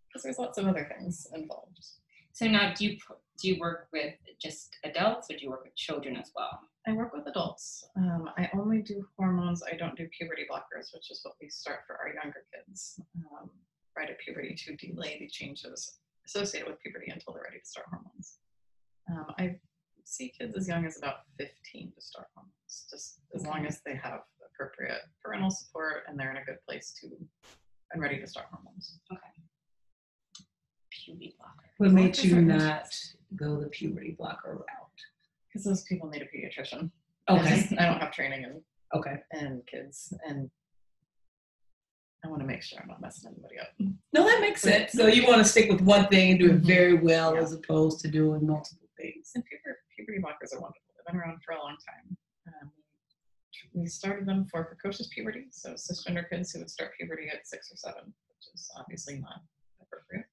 Because 0.07 0.23
there's 0.23 0.39
lots 0.39 0.57
of 0.57 0.69
other 0.69 0.89
things 0.97 1.27
involved. 1.35 1.85
So 2.33 2.47
now, 2.47 2.73
do 2.73 2.85
you 2.85 2.99
do 3.43 3.49
you 3.49 3.59
work 3.59 3.89
with 3.93 4.15
just 4.41 4.77
adults, 4.85 5.29
or 5.29 5.39
do 5.39 5.43
you 5.43 5.51
work 5.51 5.65
with 5.65 5.75
children 5.75 6.17
as 6.17 6.31
well? 6.37 6.61
I 6.87 6.93
work 6.93 7.13
with 7.13 7.27
adults. 7.27 7.85
Um, 7.97 8.31
I 8.39 8.49
only 8.55 8.81
do 8.81 9.05
hormones. 9.19 9.65
I 9.65 9.75
don't 9.77 9.97
do 9.97 10.07
puberty 10.17 10.47
blockers, 10.49 10.95
which 10.95 11.11
is 11.11 11.19
what 11.25 11.35
we 11.43 11.49
start 11.51 11.81
for 11.85 11.97
our 11.97 12.15
younger 12.15 12.45
kids. 12.55 13.01
Um, 13.17 13.51
right 13.97 14.09
at 14.09 14.21
puberty 14.21 14.55
to 14.55 14.77
delay 14.77 15.17
the 15.19 15.29
changes 15.29 15.99
associated 16.25 16.69
with 16.69 16.81
puberty 16.81 17.11
until 17.11 17.33
they're 17.33 17.43
ready 17.43 17.59
to 17.59 17.67
start 17.67 17.89
hormones. 17.91 18.39
Um, 19.11 19.27
I 19.37 19.57
see 20.11 20.33
kids 20.37 20.57
as 20.57 20.67
young 20.69 20.85
as 20.85 20.99
about 20.99 21.19
15 21.39 21.93
to 21.95 22.01
start 22.01 22.27
hormones, 22.35 22.87
just 22.91 23.21
as 23.35 23.47
long 23.47 23.65
as 23.67 23.81
they 23.87 23.95
have 23.95 24.21
appropriate 24.53 25.01
parental 25.25 25.51
support 25.51 26.03
and 26.09 26.19
they're 26.19 26.31
in 26.33 26.37
a 26.39 26.45
good 26.45 26.59
place 26.69 26.93
to 27.01 27.09
and 27.93 28.03
ready 28.03 28.19
to 28.21 28.27
start 28.27 28.47
hormones. 28.53 28.99
Okay. 29.13 29.21
Puberty 31.05 31.35
blocker. 31.39 31.71
what 31.79 31.91
made 31.93 32.15
Blockers 32.15 32.25
you 32.25 32.43
not 32.43 32.95
go 33.37 33.61
the 33.61 33.69
puberty 33.69 34.15
blocker 34.19 34.55
route? 34.55 35.01
Because 35.49 35.65
those 35.65 35.83
people 35.85 36.09
need 36.09 36.23
a 36.23 36.27
pediatrician. 36.27 36.91
I 37.29 37.39
Okay. 37.39 37.69
I 37.79 37.87
don't 37.87 38.01
have 38.01 38.13
training 38.13 38.43
in 38.45 38.61
Okay. 38.95 39.17
and 39.33 39.65
kids 39.67 40.13
and 40.27 40.51
I 42.25 42.29
want 42.29 42.43
to 42.43 42.47
make 42.47 42.63
sure 42.63 42.79
I'm 42.83 42.89
not 42.89 43.01
messing 43.01 43.31
anybody 43.33 43.59
up. 43.59 43.69
No, 44.13 44.25
that 44.25 44.41
makes 44.43 44.61
sense. 44.61 44.93
So 44.93 45.07
you 45.07 45.27
want 45.27 45.39
to 45.39 45.45
stick 45.45 45.71
with 45.71 45.81
one 45.81 46.07
thing 46.09 46.33
and 46.33 46.39
do 46.39 46.51
it 46.51 46.61
Mhm. 46.61 46.67
very 46.67 46.95
well 46.95 47.35
Yeah. 47.35 47.41
as 47.41 47.53
opposed 47.53 48.01
to 48.01 48.09
doing 48.09 48.47
multiple 48.47 48.89
things. 48.99 49.31
And 49.35 49.43
puberty, 49.45 49.80
puberty 50.01 50.23
blockers 50.23 50.57
are 50.57 50.61
wonderful. 50.61 50.89
They've 50.97 51.13
been 51.13 51.21
around 51.21 51.41
for 51.45 51.53
a 51.53 51.59
long 51.59 51.77
time. 51.85 52.17
Um, 52.49 52.71
we 53.75 53.87
started 53.87 54.27
them 54.27 54.47
for 54.51 54.65
precocious 54.65 55.09
puberty, 55.09 55.47
so 55.51 55.75
cisgender 55.75 56.29
kids 56.29 56.53
who 56.53 56.61
would 56.61 56.71
start 56.71 56.93
puberty 56.99 57.29
at 57.29 57.47
six 57.47 57.71
or 57.71 57.77
seven, 57.77 58.07
which 58.07 58.47
is 58.55 58.71
obviously 58.77 59.19
not 59.19 59.43
appropriate. 59.81 60.27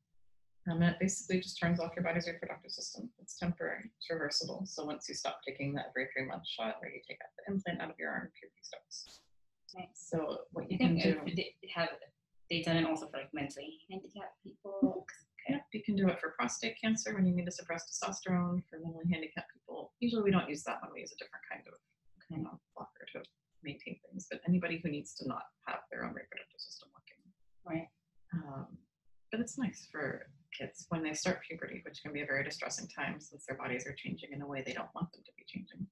Um, 0.70 0.82
and 0.82 0.92
it 0.92 1.00
basically 1.00 1.40
just 1.40 1.60
turns 1.60 1.80
off 1.80 1.92
your 1.96 2.04
body's 2.04 2.28
reproductive 2.28 2.72
system. 2.72 3.10
It's 3.20 3.38
temporary, 3.38 3.92
it's 3.98 4.10
reversible. 4.10 4.64
So 4.66 4.86
once 4.86 5.08
you 5.08 5.16
stop 5.16 5.40
taking 5.48 5.74
that 5.76 5.88
every 5.90 6.08
three 6.14 6.26
month 6.26 6.48
shot 6.48 6.76
where 6.80 6.92
you 6.92 7.00
take 7.08 7.20
out 7.24 7.32
the 7.38 7.54
implant 7.54 7.82
out 7.82 7.90
of 7.90 7.96
your 8.00 8.12
arm, 8.12 8.30
puberty 8.40 8.62
starts. 8.62 9.22
Nice. 9.76 9.88
So 9.94 10.40
what 10.52 10.72
you 10.72 10.78
can 10.78 10.98
do. 10.98 11.20
they 11.36 11.54
have 11.76 11.90
they 12.50 12.62
done 12.62 12.78
it 12.78 12.86
also 12.86 13.08
for 13.08 13.18
like 13.18 13.34
mentally 13.34 13.80
handicapped 13.90 14.42
people. 14.44 15.06
Yeah, 15.50 15.60
you 15.72 15.84
can 15.84 15.96
do 15.96 16.08
it 16.10 16.20
for 16.20 16.36
prostate 16.38 16.76
cancer 16.82 17.16
when 17.16 17.26
you 17.26 17.34
need 17.34 17.46
to 17.46 17.52
suppress 17.52 17.88
testosterone 17.88 18.64
for 18.70 18.80
mentally 18.84 19.06
handicapped 19.12 19.54
people. 19.54 19.94
Usually 20.00 20.24
we 20.24 20.32
don't 20.32 20.50
use 20.50 20.64
that 20.64 20.82
one. 20.82 20.92
We 20.94 21.02
use 21.02 21.14
a 21.14 21.18
different 21.24 21.44
kind 21.50 21.64
of 21.68 21.80
you 22.30 22.44
know, 22.44 22.60
blocker 22.76 23.06
to 23.14 23.24
maintain 23.64 23.98
things. 24.10 24.28
But 24.30 24.42
anybody 24.48 24.80
who 24.84 24.90
needs 24.90 25.14
to 25.16 25.28
not 25.28 25.44
have 25.68 25.80
their 25.92 26.04
own 26.04 26.14
reproductive 26.14 26.60
system 26.60 26.90
working. 26.94 27.22
Right. 27.66 27.88
Um, 28.34 28.78
but 29.32 29.40
it's 29.40 29.58
nice 29.58 29.88
for 29.92 30.28
kids 30.58 30.86
when 30.90 31.04
they 31.04 31.14
start 31.14 31.42
puberty, 31.48 31.82
which 31.86 32.02
can 32.02 32.14
be 32.14 32.22
a 32.22 32.26
very 32.26 32.44
distressing 32.44 32.88
time 32.88 33.20
since 33.20 33.46
their 33.46 33.58
bodies 33.58 33.86
are 33.86 33.96
changing 33.98 34.32
in 34.32 34.42
a 34.42 34.48
way 34.48 34.64
they 34.66 34.74
don't 34.74 34.94
want 34.96 35.12
them 35.12 35.24
to 35.26 35.32
be 35.38 35.44
changing. 35.48 35.86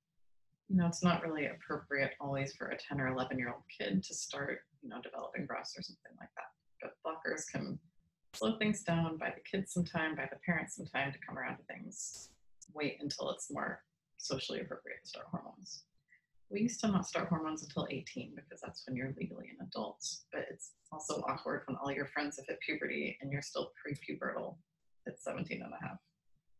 You 0.68 0.78
know, 0.78 0.88
it's 0.88 1.04
not 1.04 1.22
really 1.22 1.48
appropriate 1.48 2.13
always 2.20 2.56
for 2.56 2.68
a 2.68 2.78
10 2.78 3.00
or 3.00 3.08
11 3.08 3.38
year 3.38 3.50
old 3.50 3.63
kid 3.70 4.04
to 4.04 4.13
start, 4.13 4.60
you 4.82 4.89
know, 4.89 5.02
developing 5.02 5.46
breasts 5.46 5.78
or 5.78 5.84
something 5.84 6.15
like 6.20 6.30
that. 6.36 6.50
But 6.82 6.98
blockers 7.06 7.44
can 7.52 7.78
slow 8.36 8.58
things 8.58 8.84
down, 8.84 9.17
buy 9.17 9.34
the 9.34 9.41
kids 9.50 9.74
some 9.74 9.86
time, 9.86 10.15
buy 10.15 10.28
the 10.30 10.39
parents 10.45 10.76
some 10.76 10.86
time 10.86 11.12
to 11.12 11.19
come 11.26 11.38
around 11.38 11.58
to 11.58 11.63
things. 11.63 12.30
Wait 12.74 12.98
until 13.00 13.32
it's 13.32 13.52
more 13.52 13.84
socially 14.17 14.62
appropriate 14.62 15.02
to 15.04 15.08
start 15.08 15.28
hormones. 15.32 15.84
We 16.50 16.62
used 16.62 16.80
to 16.82 16.88
not 16.88 17.08
start 17.08 17.30
hormones 17.30 17.63
until 17.63 17.88
18 17.89 18.34
because 18.36 18.62
that's 18.62 18.84
when 18.86 18.95
you're 18.95 19.13
legally 19.17 19.50
an 19.60 19.67
adult. 19.67 20.06
But 20.32 20.45
it's 20.52 20.74
also 20.91 21.24
awkward 21.28 21.63
when 21.65 21.78
all 21.78 21.91
your 21.91 22.06
friends 22.06 22.38
have 22.38 22.45
hit 22.48 22.60
puberty 22.60 23.17
and 23.21 23.32
you're 23.32 23.41
still 23.41 23.71
pre-pubertal 23.82 24.58
at 25.08 25.19
17 25.19 25.62
and 25.62 25.74
a 25.74 25.88
half. 25.88 25.98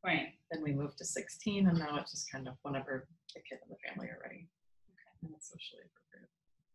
Right. 0.04 0.34
Then 0.52 0.64
we 0.64 0.72
moved 0.72 0.98
to 1.00 1.06
16 1.06 1.68
and 1.68 1.80
now 1.80 1.98
it's 2.00 2.12
just 2.12 2.32
kind 2.32 2.48
of 2.48 2.56
whenever 2.64 3.08
the 3.34 3.42
kid 3.42 3.60
and 3.62 3.72
the 3.72 3.88
family 3.88 4.08
are 4.08 4.20
ready. 4.24 4.48
Okay. 4.90 5.12
And 5.24 5.32
it's 5.36 5.50
socially 5.50 5.84
appropriate. 5.86 6.30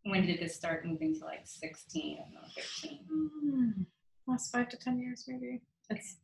When 0.05 0.27
did 0.27 0.41
this 0.41 0.57
start 0.57 0.87
moving 0.87 1.19
to 1.19 1.25
like 1.25 1.43
16 1.45 2.19
or 2.19 2.49
15? 2.55 2.99
Mm, 3.13 3.87
last 4.27 4.53
five 4.53 4.69
to 4.71 4.77
10 4.77 4.99
years 5.11 5.25
maybe. 5.27 5.61
It's 5.91 6.17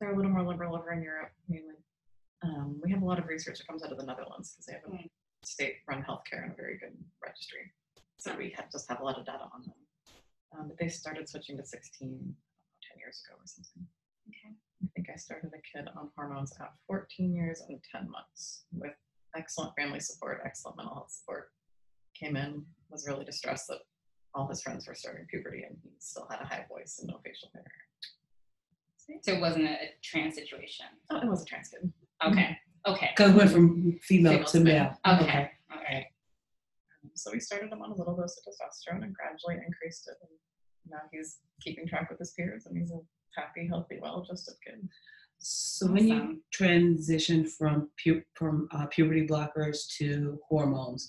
they're 0.00 0.12
a 0.12 0.16
little 0.16 0.30
more 0.32 0.42
liberal 0.42 0.74
over 0.76 0.92
in 0.92 1.02
Europe 1.02 1.32
mainly. 1.48 1.74
Um, 2.42 2.80
we 2.82 2.90
have 2.90 3.02
a 3.02 3.04
lot 3.04 3.18
of 3.18 3.26
research 3.26 3.58
that 3.58 3.66
comes 3.66 3.84
out 3.84 3.92
of 3.92 3.98
the 3.98 4.06
Netherlands 4.06 4.52
because 4.52 4.66
they 4.66 4.72
have 4.72 4.84
a 4.88 4.96
Mm. 4.96 5.10
state-run 5.44 6.02
healthcare 6.02 6.42
and 6.42 6.52
a 6.52 6.54
very 6.54 6.78
good 6.78 6.96
registry. 7.22 7.72
So 8.18 8.34
we 8.36 8.50
have, 8.56 8.70
just 8.72 8.88
have 8.88 9.00
a 9.00 9.04
lot 9.04 9.18
of 9.18 9.26
data 9.26 9.44
on 9.52 9.62
them. 9.62 9.74
Um, 10.52 10.68
but 10.68 10.78
they 10.78 10.88
started 10.88 11.28
switching 11.28 11.56
to 11.58 11.64
16 11.64 12.08
10 12.08 12.98
years 12.98 13.22
ago 13.26 13.36
or 13.38 13.46
something. 13.46 13.86
Okay. 14.28 14.54
I 14.82 14.86
think 14.94 15.08
I 15.12 15.16
started 15.16 15.50
a 15.54 15.60
kid 15.60 15.86
on 15.96 16.10
hormones 16.16 16.52
at 16.60 16.72
14 16.86 17.34
years 17.34 17.60
and 17.68 17.78
10 17.92 18.10
months 18.10 18.64
with 18.72 18.94
excellent 19.36 19.74
family 19.76 20.00
support, 20.00 20.40
excellent 20.44 20.78
mental 20.78 20.94
health 20.94 21.10
support. 21.12 21.52
Came 22.14 22.36
in, 22.36 22.64
was 22.88 23.06
really 23.06 23.24
distressed 23.24 23.68
that 23.68 23.80
all 24.34 24.48
his 24.48 24.62
friends 24.62 24.86
were 24.88 24.94
starting 24.94 25.26
puberty 25.26 25.62
and 25.62 25.76
he 25.82 25.90
still 25.98 26.26
had 26.30 26.40
a 26.40 26.46
high 26.46 26.64
voice 26.68 26.98
and 27.00 27.08
no 27.08 27.18
facial 27.24 27.50
hair. 27.54 27.64
So 29.22 29.32
it 29.32 29.40
wasn't 29.40 29.64
a, 29.66 29.72
a 29.72 29.88
trans 30.02 30.34
situation. 30.34 30.86
Oh, 31.10 31.18
it 31.18 31.26
was 31.28 31.42
a 31.42 31.44
trans 31.44 31.68
kid. 31.68 31.92
Okay. 32.26 32.56
Okay. 32.86 33.10
Because 33.16 33.32
it 33.32 33.36
went 33.36 33.50
from 33.50 33.98
female, 34.02 34.32
Female 34.32 34.44
to 34.44 34.58
to 34.58 34.64
male. 34.64 34.98
Okay. 35.06 35.50
All 35.72 35.78
right. 35.88 36.06
Um, 37.04 37.10
So 37.14 37.30
we 37.32 37.40
started 37.40 37.70
him 37.72 37.82
on 37.82 37.90
a 37.90 37.94
little 37.94 38.16
dose 38.16 38.36
of 38.38 38.44
testosterone 38.52 39.02
and 39.04 39.14
gradually 39.14 39.56
increased 39.66 40.08
it. 40.08 40.16
And 40.22 40.30
now 40.90 41.02
he's 41.12 41.38
keeping 41.60 41.86
track 41.86 42.08
with 42.10 42.18
his 42.18 42.32
peers 42.32 42.66
and 42.66 42.76
he's 42.78 42.90
a 42.92 43.00
happy, 43.38 43.66
healthy, 43.68 43.98
well-adjusted 44.00 44.54
kid. 44.66 44.88
So 45.38 45.86
when 45.86 46.06
you 46.08 46.14
Awesome. 46.16 46.42
transition 46.52 47.46
from 47.46 47.88
pu- 48.02 48.22
from 48.34 48.68
uh, 48.72 48.86
puberty 48.86 49.26
blockers 49.26 49.86
to 49.98 50.38
hormones, 50.48 51.08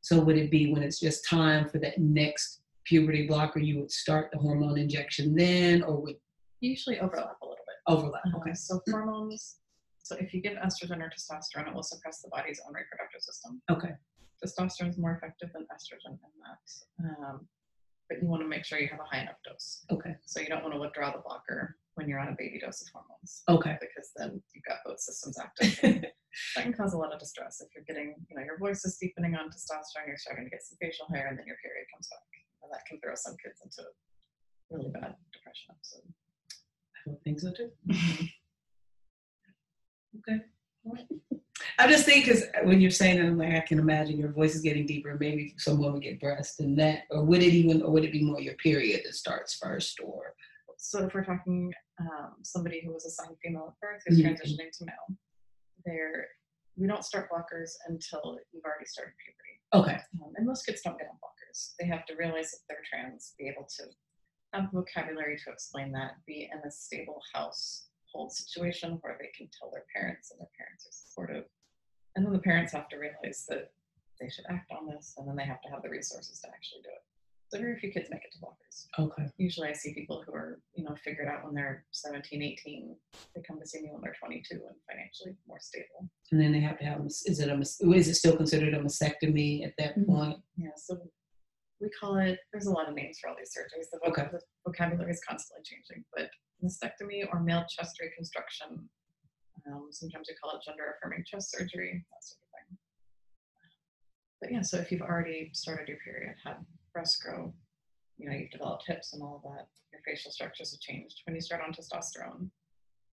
so 0.00 0.20
would 0.20 0.36
it 0.38 0.50
be 0.50 0.72
when 0.72 0.82
it's 0.82 1.00
just 1.00 1.28
time 1.28 1.68
for 1.68 1.78
that 1.80 1.98
next 1.98 2.62
puberty 2.84 3.26
blocker, 3.26 3.58
you 3.58 3.80
would 3.80 3.90
start 3.90 4.30
the 4.32 4.38
hormone 4.38 4.78
injection 4.78 5.34
then, 5.34 5.82
or 5.82 6.00
would 6.00 6.16
Usually 6.60 6.98
overlap 7.00 7.38
a 7.42 7.46
little 7.46 7.64
bit. 7.66 7.76
overlap? 7.86 8.22
Okay, 8.26 8.50
Okay. 8.50 8.54
so 8.54 8.80
hormones. 8.90 9.60
So 10.02 10.16
if 10.16 10.32
you 10.34 10.40
give 10.40 10.54
estrogen 10.58 11.00
or 11.00 11.10
testosterone, 11.10 11.68
it 11.68 11.74
will 11.74 11.82
suppress 11.82 12.22
the 12.22 12.28
body's 12.28 12.60
own 12.66 12.72
reproductive 12.74 13.20
system. 13.22 13.60
Okay. 13.70 13.92
Testosterone 14.44 14.88
is 14.90 14.98
more 14.98 15.12
effective 15.12 15.50
than 15.52 15.66
estrogen 15.74 16.12
in 16.14 16.32
that, 16.46 17.20
um, 17.26 17.48
but 18.08 18.22
you 18.22 18.28
want 18.28 18.40
to 18.42 18.48
make 18.48 18.64
sure 18.64 18.78
you 18.78 18.88
have 18.88 19.00
a 19.00 19.04
high 19.04 19.22
enough 19.22 19.36
dose. 19.44 19.84
Okay. 19.90 20.16
So 20.26 20.40
you 20.40 20.46
don't 20.48 20.62
want 20.62 20.74
to 20.74 20.80
withdraw 20.80 21.10
the 21.12 21.18
blocker 21.18 21.76
when 21.94 22.08
you're 22.08 22.20
on 22.20 22.28
a 22.28 22.36
baby 22.38 22.58
dose 22.60 22.80
of 22.82 22.88
hormones, 22.94 23.42
Okay. 23.48 23.76
because 23.80 24.12
then 24.16 24.40
you've 24.54 24.64
got 24.64 24.78
both 24.86 25.00
systems 25.00 25.36
active. 25.38 25.74
that 26.54 26.62
can 26.62 26.72
cause 26.72 26.94
a 26.94 26.96
lot 26.98 27.12
of 27.12 27.18
distress 27.18 27.60
if 27.60 27.68
you're 27.74 27.84
getting, 27.84 28.14
you 28.30 28.36
know, 28.36 28.42
your 28.44 28.58
voice 28.58 28.84
is 28.84 28.96
deepening 29.02 29.34
on 29.34 29.50
testosterone, 29.50 30.06
you're 30.06 30.16
starting 30.16 30.44
to 30.46 30.50
get 30.50 30.62
some 30.62 30.78
facial 30.80 31.06
hair, 31.12 31.26
and 31.26 31.36
then 31.38 31.46
your 31.46 31.56
period 31.58 31.86
comes 31.92 32.06
back. 32.08 32.30
And 32.62 32.70
that 32.72 32.86
can 32.86 33.00
throw 33.02 33.14
some 33.16 33.34
kids 33.42 33.60
into 33.66 33.82
a 33.82 33.90
really 34.70 34.90
bad 34.94 35.16
depression. 35.34 35.74
I 37.06 37.10
don't 37.10 37.22
think 37.24 37.40
so 37.40 37.52
too. 37.52 37.70
Okay. 40.18 40.40
I'm 41.78 41.88
just 41.90 42.04
thinking 42.06 42.24
because 42.24 42.44
when 42.64 42.80
you're 42.80 42.90
saying 42.90 43.18
that, 43.18 43.26
I'm 43.26 43.38
like, 43.38 43.54
I 43.54 43.60
can 43.60 43.78
imagine 43.78 44.18
your 44.18 44.32
voice 44.32 44.54
is 44.54 44.62
getting 44.62 44.86
deeper. 44.86 45.16
Maybe 45.18 45.54
someone 45.58 45.92
would 45.92 46.02
get 46.02 46.20
breast 46.20 46.60
and 46.60 46.78
that, 46.78 47.02
or 47.10 47.24
would 47.24 47.42
it 47.42 47.52
even, 47.54 47.82
or 47.82 47.90
would 47.92 48.04
it 48.04 48.12
be 48.12 48.22
more 48.24 48.40
your 48.40 48.54
period 48.54 49.02
that 49.04 49.14
starts 49.14 49.54
first, 49.56 50.00
or 50.02 50.34
So 50.76 51.04
if 51.06 51.14
we're 51.14 51.24
talking 51.24 51.72
um, 52.00 52.34
somebody 52.42 52.80
who 52.84 52.92
was 52.92 53.04
assigned 53.04 53.36
female 53.42 53.74
at 53.74 53.80
birth 53.80 54.02
who's 54.06 54.18
Mhm. 54.20 54.26
transitioning 54.36 54.70
to 54.78 54.84
male, 54.86 55.18
there 55.84 56.28
we 56.76 56.86
don't 56.86 57.04
start 57.04 57.28
blockers 57.30 57.70
until 57.88 58.38
you've 58.52 58.64
already 58.64 58.86
started 58.86 59.12
puberty. 59.24 59.58
okay, 59.74 60.00
Um, 60.22 60.32
and 60.36 60.46
most 60.46 60.64
kids 60.64 60.80
don't 60.82 60.96
get 60.96 61.08
on 61.08 61.16
blockers. 61.16 61.74
They 61.80 61.86
have 61.86 62.06
to 62.06 62.14
realize 62.14 62.52
that 62.52 62.58
they're 62.68 62.84
trans, 62.88 63.34
be 63.36 63.48
able 63.48 63.66
to 63.78 63.84
have 64.52 64.70
vocabulary 64.72 65.36
to 65.44 65.50
explain 65.52 65.92
that, 65.92 66.12
be 66.26 66.48
in 66.52 66.58
a 66.66 66.70
stable 66.70 67.20
household 67.34 68.32
situation 68.32 68.98
where 69.02 69.16
they 69.20 69.30
can 69.36 69.48
tell 69.58 69.70
their 69.70 69.84
parents 69.94 70.30
and 70.30 70.40
their 70.40 70.50
parents 70.58 70.86
are 70.86 70.92
supportive. 70.92 71.44
And 72.16 72.24
then 72.24 72.32
the 72.32 72.38
parents 72.38 72.72
have 72.72 72.88
to 72.88 72.96
realize 72.96 73.44
that 73.48 73.72
they 74.20 74.28
should 74.28 74.46
act 74.48 74.72
on 74.72 74.86
this 74.88 75.14
and 75.16 75.28
then 75.28 75.36
they 75.36 75.44
have 75.44 75.60
to 75.62 75.68
have 75.68 75.82
the 75.82 75.90
resources 75.90 76.40
to 76.40 76.48
actually 76.48 76.80
do 76.82 76.90
it. 76.90 77.02
So 77.50 77.58
very 77.58 77.78
few 77.78 77.90
kids 77.90 78.08
make 78.10 78.20
it 78.24 78.32
to 78.32 78.38
blockers. 78.40 78.86
Okay. 78.98 79.30
Usually 79.38 79.68
I 79.68 79.72
see 79.72 79.94
people 79.94 80.22
who 80.26 80.34
are, 80.34 80.60
you 80.74 80.84
know, 80.84 80.94
figured 81.02 81.28
out 81.28 81.44
when 81.46 81.54
they're 81.54 81.84
17, 81.92 82.42
18. 82.42 82.94
They 83.34 83.42
come 83.46 83.58
to 83.58 83.66
see 83.66 83.80
me 83.80 83.88
when 83.90 84.02
they're 84.02 84.16
22 84.20 84.54
and 84.54 84.76
financially 84.86 85.34
more 85.46 85.58
stable. 85.58 86.10
And 86.30 86.38
then 86.38 86.52
they 86.52 86.60
have 86.60 86.78
to 86.80 86.84
have. 86.84 87.00
Is 87.06 87.40
it 87.40 87.48
a? 87.48 87.58
Is 87.94 88.08
it 88.08 88.16
still 88.16 88.36
considered 88.36 88.74
a 88.74 88.80
mastectomy 88.80 89.64
at 89.64 89.72
that 89.78 89.96
Mhm. 89.96 90.06
point? 90.06 90.42
Yeah, 90.58 90.74
so 90.76 91.10
we 91.80 91.88
call 91.90 92.16
it, 92.16 92.38
there's 92.52 92.66
a 92.66 92.70
lot 92.72 92.88
of 92.88 92.94
names 92.94 93.18
for 93.18 93.30
all 93.30 93.36
these 93.38 93.54
surgeries. 93.54 93.86
The, 93.92 93.98
voc- 93.98 94.18
Okay. 94.18 94.28
the 94.32 94.40
vocabulary 94.66 95.12
is 95.12 95.20
constantly 95.28 95.62
changing, 95.64 96.04
but 96.14 96.28
mastectomy 96.62 97.22
or 97.32 97.40
male 97.40 97.64
chest 97.68 97.98
reconstruction, 98.00 98.88
um, 99.66 99.88
sometimes 99.90 100.26
we 100.28 100.34
call 100.42 100.56
it 100.56 100.62
gender 100.64 100.94
affirming 100.96 101.24
chest 101.26 101.52
surgery, 101.52 102.04
that 102.10 102.24
sort 102.24 102.40
of 102.42 102.48
thing. 102.68 102.78
But 104.40 104.52
yeah, 104.52 104.62
so 104.62 104.78
if 104.78 104.90
you've 104.90 105.02
already 105.02 105.50
started 105.52 105.88
your 105.88 105.98
period, 105.98 106.34
had 106.44 106.56
breast 106.92 107.22
grow, 107.22 107.52
you 108.16 108.28
know, 108.28 108.36
you've 108.36 108.50
developed 108.50 108.84
hips 108.86 109.12
and 109.12 109.22
all 109.22 109.36
of 109.36 109.42
that, 109.42 109.68
your 109.92 110.00
facial 110.04 110.32
structures 110.32 110.72
have 110.72 110.80
changed. 110.80 111.22
When 111.26 111.34
you 111.36 111.40
start 111.40 111.62
on 111.62 111.72
testosterone, 111.72 112.50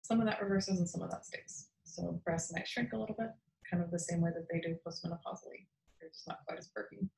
some 0.03 0.19
of 0.21 0.25
that 0.27 0.41
reverses 0.41 0.79
and 0.79 0.89
some 0.89 1.01
of 1.01 1.11
that 1.11 1.25
stays. 1.25 1.67
So 1.83 2.21
breasts 2.23 2.53
might 2.53 2.67
shrink 2.67 2.93
a 2.93 2.97
little 2.97 3.15
bit, 3.17 3.31
kind 3.69 3.83
of 3.83 3.91
the 3.91 3.99
same 3.99 4.21
way 4.21 4.31
that 4.33 4.47
they 4.51 4.59
do 4.59 4.75
postmenopausally. 4.87 5.67
They're 5.99 6.09
just 6.09 6.27
not 6.27 6.39
quite 6.47 6.59
as 6.59 6.69
perky 6.73 7.09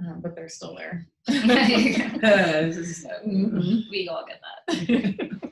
um, 0.00 0.20
but 0.22 0.34
they're 0.34 0.48
still 0.48 0.74
there. 0.76 1.06
This 1.26 2.76
is- 2.76 3.06
Mhm. 3.26 3.82
we 3.90 4.08
all 4.08 4.24
get 4.26 4.40
that. 4.40 5.40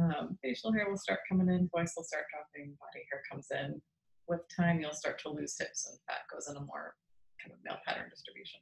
um, 0.00 0.38
facial 0.42 0.72
hair 0.72 0.88
will 0.88 0.96
start 0.96 1.20
coming 1.28 1.48
in, 1.48 1.68
voice 1.74 1.92
will 1.96 2.04
start 2.04 2.24
dropping, 2.32 2.76
body 2.78 3.04
hair 3.10 3.22
comes 3.30 3.48
in. 3.50 3.80
With 4.28 4.40
time, 4.54 4.80
you'll 4.80 4.92
start 4.94 5.18
to 5.22 5.28
lose 5.30 5.56
hips 5.58 5.88
and 5.90 5.98
fat 6.06 6.20
goes 6.32 6.48
in 6.48 6.56
a 6.56 6.64
more 6.64 6.94
kind 7.42 7.52
of 7.52 7.58
male 7.64 7.78
pattern 7.86 8.08
distribution. 8.08 8.60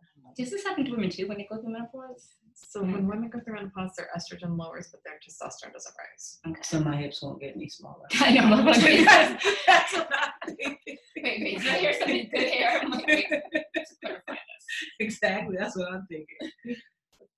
Um, 0.00 0.32
Does 0.36 0.50
this 0.50 0.64
happen 0.64 0.84
to 0.86 0.90
women 0.92 1.10
too 1.10 1.26
when 1.28 1.36
they 1.38 1.46
go 1.50 1.60
through 1.60 1.72
menopause? 1.72 2.28
so 2.56 2.80
when 2.82 3.08
women 3.08 3.28
go 3.28 3.40
through 3.40 3.54
menopause, 3.56 3.90
their 3.96 4.08
estrogen 4.16 4.56
lowers, 4.56 4.88
but 4.90 5.00
their 5.04 5.14
testosterone 5.18 5.72
doesn't 5.72 5.94
rise. 5.98 6.38
Okay. 6.46 6.62
So 6.62 6.78
my 6.80 6.96
hips 6.96 7.20
won't 7.20 7.40
get 7.40 7.56
any 7.56 7.68
smaller. 7.68 8.06
I 8.14 8.30
know. 8.30 8.42
I'm 8.42 8.64
like, 8.64 8.80
wait, 8.82 9.04
That's 9.06 9.92
what 9.92 10.08
I'm 10.46 10.56
thinking. 10.56 10.96
Wait, 11.24 11.40
wait, 11.42 11.58
did 11.58 11.68
I 11.68 11.78
hear 11.78 11.92
something 11.94 12.30
good 12.32 12.48
hair? 12.52 12.80
I'm 12.82 12.90
like, 12.90 13.06
wait, 13.06 13.26
let's 13.74 13.94
clarify 14.04 14.22
this. 14.32 14.86
Exactly. 15.00 15.56
That's 15.58 15.76
what 15.76 15.92
I'm 15.92 16.06
thinking. 16.10 16.36
The 16.40 16.76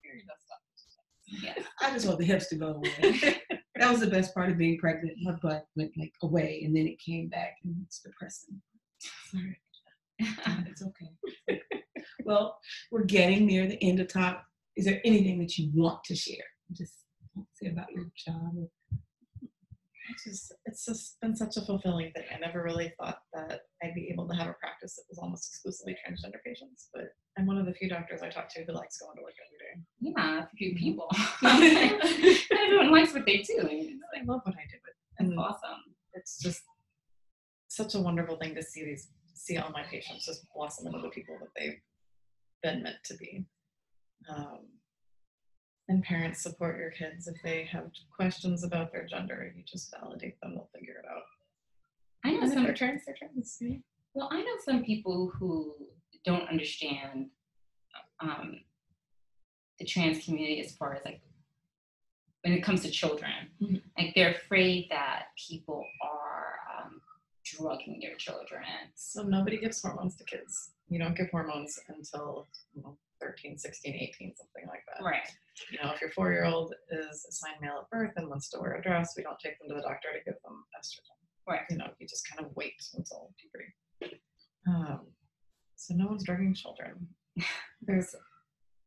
period 0.02 0.24
does 0.28 0.42
stop. 0.44 0.60
Yeah. 1.42 1.54
I 1.80 1.92
just 1.92 2.06
want 2.06 2.18
the 2.18 2.24
hips 2.26 2.48
to 2.48 2.56
go 2.56 2.74
away. 2.74 3.40
that 3.76 3.90
was 3.90 4.00
the 4.00 4.06
best 4.06 4.34
part 4.34 4.50
of 4.50 4.58
being 4.58 4.78
pregnant. 4.78 5.16
My 5.22 5.32
butt 5.42 5.64
went 5.76 5.92
like 5.98 6.12
away, 6.22 6.62
and 6.64 6.74
then 6.76 6.86
it 6.86 6.98
came 7.00 7.28
back, 7.28 7.54
and 7.64 7.74
it's 7.86 8.00
depressing. 8.00 8.60
Sorry. 9.30 9.60
It's 10.70 10.82
okay. 10.82 11.60
well, 12.24 12.58
we're 12.90 13.04
getting 13.04 13.46
near 13.46 13.66
the 13.66 13.82
end 13.82 14.00
of 14.00 14.08
talk. 14.08 14.42
Is 14.76 14.84
there 14.86 15.00
anything 15.04 15.38
that 15.40 15.56
you 15.58 15.70
want 15.74 16.02
to 16.04 16.14
share? 16.16 16.44
Just 16.72 16.94
say 17.54 17.68
about 17.68 17.90
your 17.92 18.06
job. 18.16 18.52
or- 18.58 18.68
just, 20.24 20.54
it's 20.66 20.84
just 20.84 21.20
been 21.20 21.34
such 21.36 21.56
a 21.56 21.62
fulfilling 21.64 22.12
thing. 22.12 22.24
I 22.34 22.38
never 22.38 22.62
really 22.62 22.92
thought 22.98 23.18
that 23.34 23.60
I'd 23.82 23.94
be 23.94 24.08
able 24.12 24.28
to 24.28 24.34
have 24.34 24.48
a 24.48 24.54
practice 24.54 24.96
that 24.96 25.04
was 25.08 25.18
almost 25.18 25.48
exclusively 25.48 25.94
transgender 25.94 26.38
patients, 26.44 26.88
but 26.94 27.04
I'm 27.38 27.46
one 27.46 27.58
of 27.58 27.66
the 27.66 27.74
few 27.74 27.88
doctors 27.88 28.22
I 28.22 28.28
talk 28.30 28.48
to 28.50 28.64
who 28.64 28.72
likes 28.72 28.98
going 28.98 29.16
to 29.16 29.22
work 29.22 29.34
every 29.44 29.58
day. 29.58 29.74
Yeah, 30.00 30.44
a 30.44 30.56
few 30.56 30.74
people. 30.74 31.08
Everyone 32.62 32.92
likes 32.92 33.12
what 33.14 33.26
they 33.26 33.38
do. 33.42 33.58
I 33.60 34.24
love 34.24 34.40
what 34.44 34.54
I 34.54 34.64
do, 34.70 34.76
It's 34.86 35.20
and 35.20 35.38
awesome. 35.38 35.82
it's 36.14 36.38
just 36.42 36.62
such 37.68 37.94
a 37.94 38.00
wonderful 38.00 38.36
thing 38.36 38.54
to 38.54 38.62
see 38.62 38.84
these 38.84 39.08
see 39.34 39.58
all 39.58 39.70
my 39.70 39.82
patients 39.82 40.24
just 40.24 40.46
blossom 40.54 40.86
into 40.86 40.98
the 41.00 41.10
people 41.10 41.36
that 41.38 41.48
they've 41.56 41.78
been 42.62 42.82
meant 42.82 42.96
to 43.04 43.14
be. 43.16 43.44
Um, 44.28 44.60
and 45.88 46.02
parents 46.02 46.42
support 46.42 46.78
your 46.78 46.90
kids 46.90 47.28
if 47.28 47.36
they 47.42 47.64
have 47.64 47.90
questions 48.14 48.64
about 48.64 48.92
their 48.92 49.06
gender. 49.06 49.52
You 49.56 49.62
just 49.64 49.94
validate 49.98 50.40
them; 50.40 50.54
they'll 50.54 50.70
figure 50.74 50.94
it 51.02 51.06
out. 51.08 51.22
I 52.24 52.30
know 52.32 52.40
And 52.40 52.48
if 52.48 52.54
some 52.54 52.64
they're 52.64 52.74
trans, 52.74 53.02
they're 53.06 53.14
trans. 53.16 53.58
Well, 54.14 54.28
I 54.32 54.40
know 54.42 54.56
some 54.64 54.82
people 54.84 55.30
who 55.38 55.74
don't 56.24 56.48
understand 56.48 57.30
um, 58.20 58.60
the 59.78 59.84
trans 59.84 60.24
community 60.24 60.60
as 60.60 60.74
far 60.74 60.94
as 60.94 61.04
like 61.04 61.20
when 62.42 62.54
it 62.54 62.62
comes 62.62 62.82
to 62.82 62.90
children. 62.90 63.32
Mhm. 63.60 63.82
Like 63.98 64.14
they're 64.14 64.32
afraid 64.34 64.88
that 64.90 65.26
people 65.48 65.84
are 66.02 66.58
um, 66.78 67.00
drugging 67.44 68.00
their 68.00 68.16
children. 68.16 68.62
So 68.94 69.22
nobody 69.22 69.58
gives 69.58 69.82
hormones 69.82 70.16
to 70.16 70.24
kids. 70.24 70.70
You 70.88 70.98
don't 70.98 71.16
give 71.16 71.28
hormones 71.30 71.78
until 71.88 72.48
you 72.74 72.82
know, 72.82 72.96
13, 73.20 73.58
16, 73.58 73.94
18, 73.94 74.34
something 74.36 74.66
like 74.66 74.82
that. 74.88 75.04
Right. 75.04 75.28
You 75.70 75.78
know, 75.82 75.92
if 75.92 76.00
your 76.00 76.10
four-year-old 76.10 76.74
is 76.90 77.26
assigned 77.28 77.60
male 77.60 77.80
at 77.82 77.90
birth 77.90 78.12
and 78.16 78.28
wants 78.28 78.50
to 78.50 78.58
wear 78.58 78.74
a 78.74 78.82
dress, 78.82 79.14
we 79.16 79.22
don't 79.22 79.38
take 79.38 79.58
them 79.58 79.68
to 79.68 79.74
the 79.74 79.82
doctor 79.82 80.08
to 80.12 80.24
give 80.24 80.40
them 80.44 80.64
estrogen. 80.78 81.16
Right. 81.48 81.60
You 81.70 81.78
know, 81.78 81.88
you 81.98 82.06
just 82.06 82.28
kind 82.28 82.44
of 82.44 82.54
wait 82.56 82.74
until 82.94 83.32
puberty. 83.40 84.20
Um, 84.68 85.06
so 85.76 85.94
no 85.94 86.06
one's 86.06 86.24
drugging 86.24 86.54
children. 86.54 87.06
There's 87.82 88.14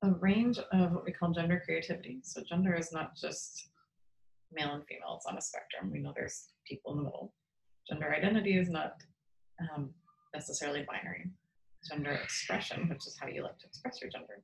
a 0.04 0.12
range 0.12 0.60
of 0.72 0.94
what 0.94 1.06
we 1.06 1.12
call 1.12 1.32
gender 1.32 1.62
creativity. 1.63 2.20
So 2.24 2.42
gender 2.48 2.76
is 2.76 2.92
not 2.92 3.15
just 3.15 3.70
male 4.52 4.74
and 4.74 4.86
female; 4.86 5.15
it's 5.18 5.26
on 5.26 5.38
a 5.38 5.42
spectrum. 5.42 5.92
We 5.92 6.00
know 6.00 6.13
there's 6.15 6.50
people 6.68 6.94
in 6.94 7.00
the 7.00 7.04
middle. 7.04 7.34
Gender 7.89 8.13
identity 8.13 8.58
is 8.58 8.70
not 8.70 8.96
um, 9.62 9.89
necessarily 10.34 10.86
binary. 10.88 11.30
Gender 11.89 12.12
expression, 12.12 12.88
which 12.89 13.08
is 13.08 13.17
how 13.19 13.28
you 13.28 13.43
like 13.43 13.58
to 13.60 13.65
express 13.67 14.02
your 14.02 14.10
gender, 14.12 14.41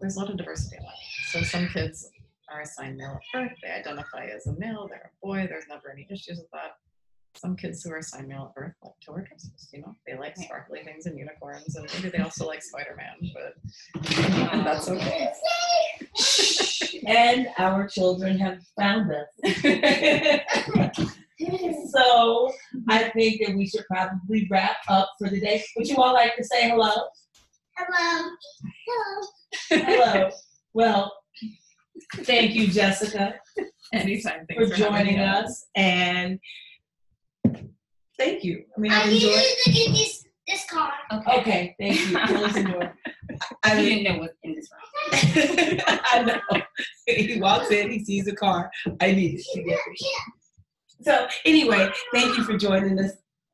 there's 0.00 0.16
a 0.16 0.20
lot 0.20 0.30
of 0.30 0.36
diversity 0.36 0.76
in 0.76 0.82
that. 0.82 0.94
So 1.30 1.42
some 1.42 1.68
kids 1.68 2.10
are 2.50 2.60
assigned 2.60 2.96
male 2.96 3.18
at 3.34 3.40
birth, 3.40 3.52
they 3.62 3.70
identify 3.70 4.26
as 4.26 4.46
a 4.46 4.58
male, 4.58 4.86
they're 4.88 5.10
a 5.12 5.26
boy, 5.26 5.46
there's 5.48 5.66
never 5.68 5.90
any 5.92 6.06
issues 6.10 6.38
with 6.38 6.50
that. 6.52 6.76
Some 7.36 7.54
kids 7.56 7.82
who 7.82 7.92
are 7.92 7.98
assigned 7.98 8.28
male 8.28 8.46
at 8.48 8.54
birth 8.54 8.72
like 8.82 8.94
to 9.02 9.12
wear 9.12 9.26
dresses, 9.28 9.68
you 9.72 9.82
know, 9.82 9.94
they 10.06 10.16
like 10.16 10.36
sparkly 10.36 10.82
things 10.84 11.06
and 11.06 11.18
unicorns, 11.18 11.76
and 11.76 11.86
maybe 11.94 12.08
they 12.08 12.22
also 12.22 12.46
like 12.46 12.62
Spider-Man, 12.62 13.32
but 13.34 13.54
and 14.52 14.66
that's 14.66 14.88
okay. 14.88 15.32
and 17.06 17.48
our 17.58 17.86
children 17.86 18.38
have 18.38 18.60
found 18.78 19.12
us. 19.12 19.28
so 21.90 22.52
I 22.88 23.10
think 23.10 23.44
that 23.46 23.54
we 23.56 23.66
should 23.66 23.84
probably 23.90 24.46
wrap 24.50 24.76
up 24.88 25.10
for 25.18 25.28
the 25.28 25.40
day. 25.40 25.62
Would 25.76 25.88
you 25.88 25.96
all 25.96 26.14
like 26.14 26.36
to 26.36 26.44
say 26.44 26.68
hello? 26.68 26.92
Hello. 27.76 28.30
Hello. 28.86 29.84
Hello. 29.84 30.30
Well, 30.72 31.12
thank 32.22 32.54
you, 32.54 32.68
Jessica, 32.68 33.34
Anytime, 33.92 34.46
for 34.54 34.66
thanks 34.66 34.78
for 34.78 34.84
having 34.84 35.06
joining 35.06 35.18
me. 35.18 35.24
us, 35.24 35.66
and 35.74 36.38
thank 38.18 38.44
you. 38.44 38.64
I 38.76 38.80
mean, 38.80 38.92
I 38.92 39.02
I've 39.02 39.08
need 39.08 39.22
enjoyed. 39.22 39.42
you 39.42 39.56
to 39.64 39.70
get 39.72 39.88
this 39.92 40.24
this 40.46 40.64
car. 40.70 40.92
Okay. 41.12 41.40
Okay, 41.40 41.76
thank 41.78 42.00
you. 42.10 42.18
Close 42.26 42.52
the. 42.54 42.92
I 43.64 43.72
I, 43.72 43.74
didn't 43.82 44.04
know 44.04 44.20
what's 44.20 44.34
in 44.42 44.54
this 44.54 44.68
room. 44.72 45.80
I 45.86 46.22
know. 46.22 46.60
He 47.06 47.40
walks 47.40 47.70
in, 47.70 47.90
he 47.90 48.04
sees 48.04 48.26
a 48.28 48.34
car. 48.34 48.70
I 49.00 49.12
need 49.12 49.38
it 49.40 49.44
to 49.54 49.62
get 49.62 49.78
it. 49.78 50.06
So 51.02 51.26
anyway, 51.44 51.90
thank 52.12 52.36
you 52.36 52.44
for 52.44 52.56
joining 52.56 52.98
us, 52.98 53.12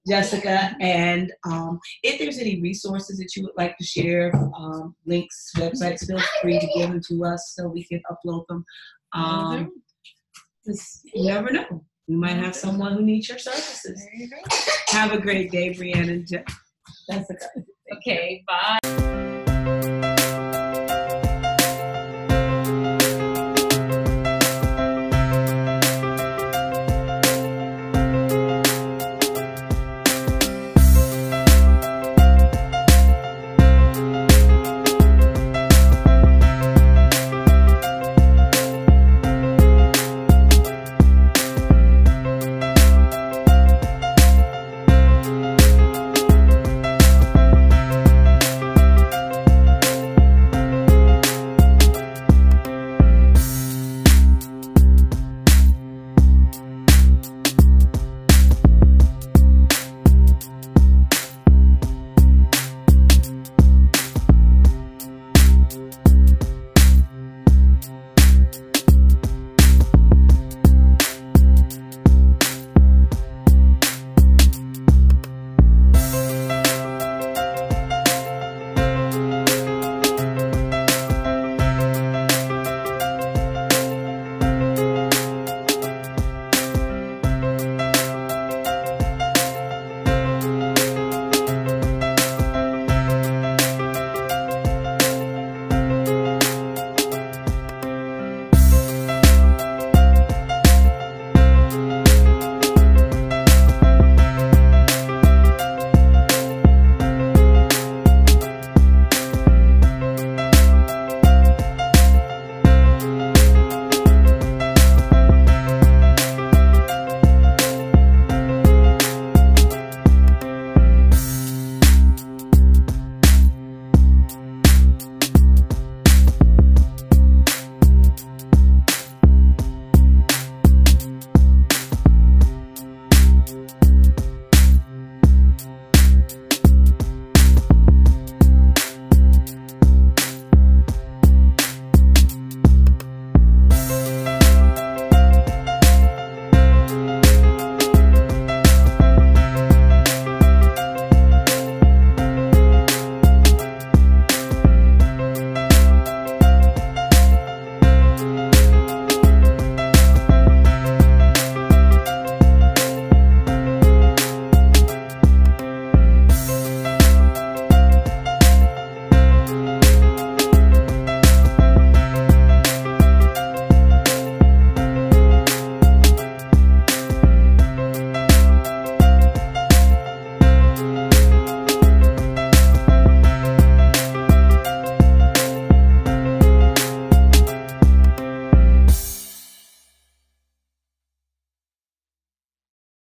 Jessica. 0.08 0.74
And 0.80 1.32
um, 1.44 1.78
if 2.02 2.18
there's 2.18 2.38
any 2.38 2.60
resources 2.60 3.18
that 3.18 3.34
you 3.36 3.42
would 3.44 3.56
like 3.56 3.76
to 3.78 3.84
share, 3.84 4.32
um, 4.56 4.94
links, 5.06 5.50
websites, 5.56 6.06
feel 6.06 6.20
free 6.40 6.58
to 6.58 6.66
give 6.74 6.90
them 6.90 7.00
to 7.08 7.24
us 7.24 7.52
so 7.56 7.68
we 7.68 7.84
can 7.84 8.00
upload 8.10 8.46
them. 8.48 8.64
Um, 9.12 9.72
just- 10.66 11.02
you 11.12 11.26
never 11.26 11.50
know. 11.50 11.84
We 12.08 12.16
might 12.16 12.36
have 12.36 12.54
someone 12.56 12.94
who 12.94 13.02
needs 13.02 13.28
your 13.28 13.38
services. 13.38 14.04
You. 14.16 14.28
Have 14.88 15.12
a 15.12 15.18
great 15.18 15.50
day, 15.50 15.70
Brianna 15.70 16.10
and 16.12 16.26
Je- 16.26 16.44
Jessica. 17.08 17.46
Okay, 17.96 18.42
bye. 18.46 19.21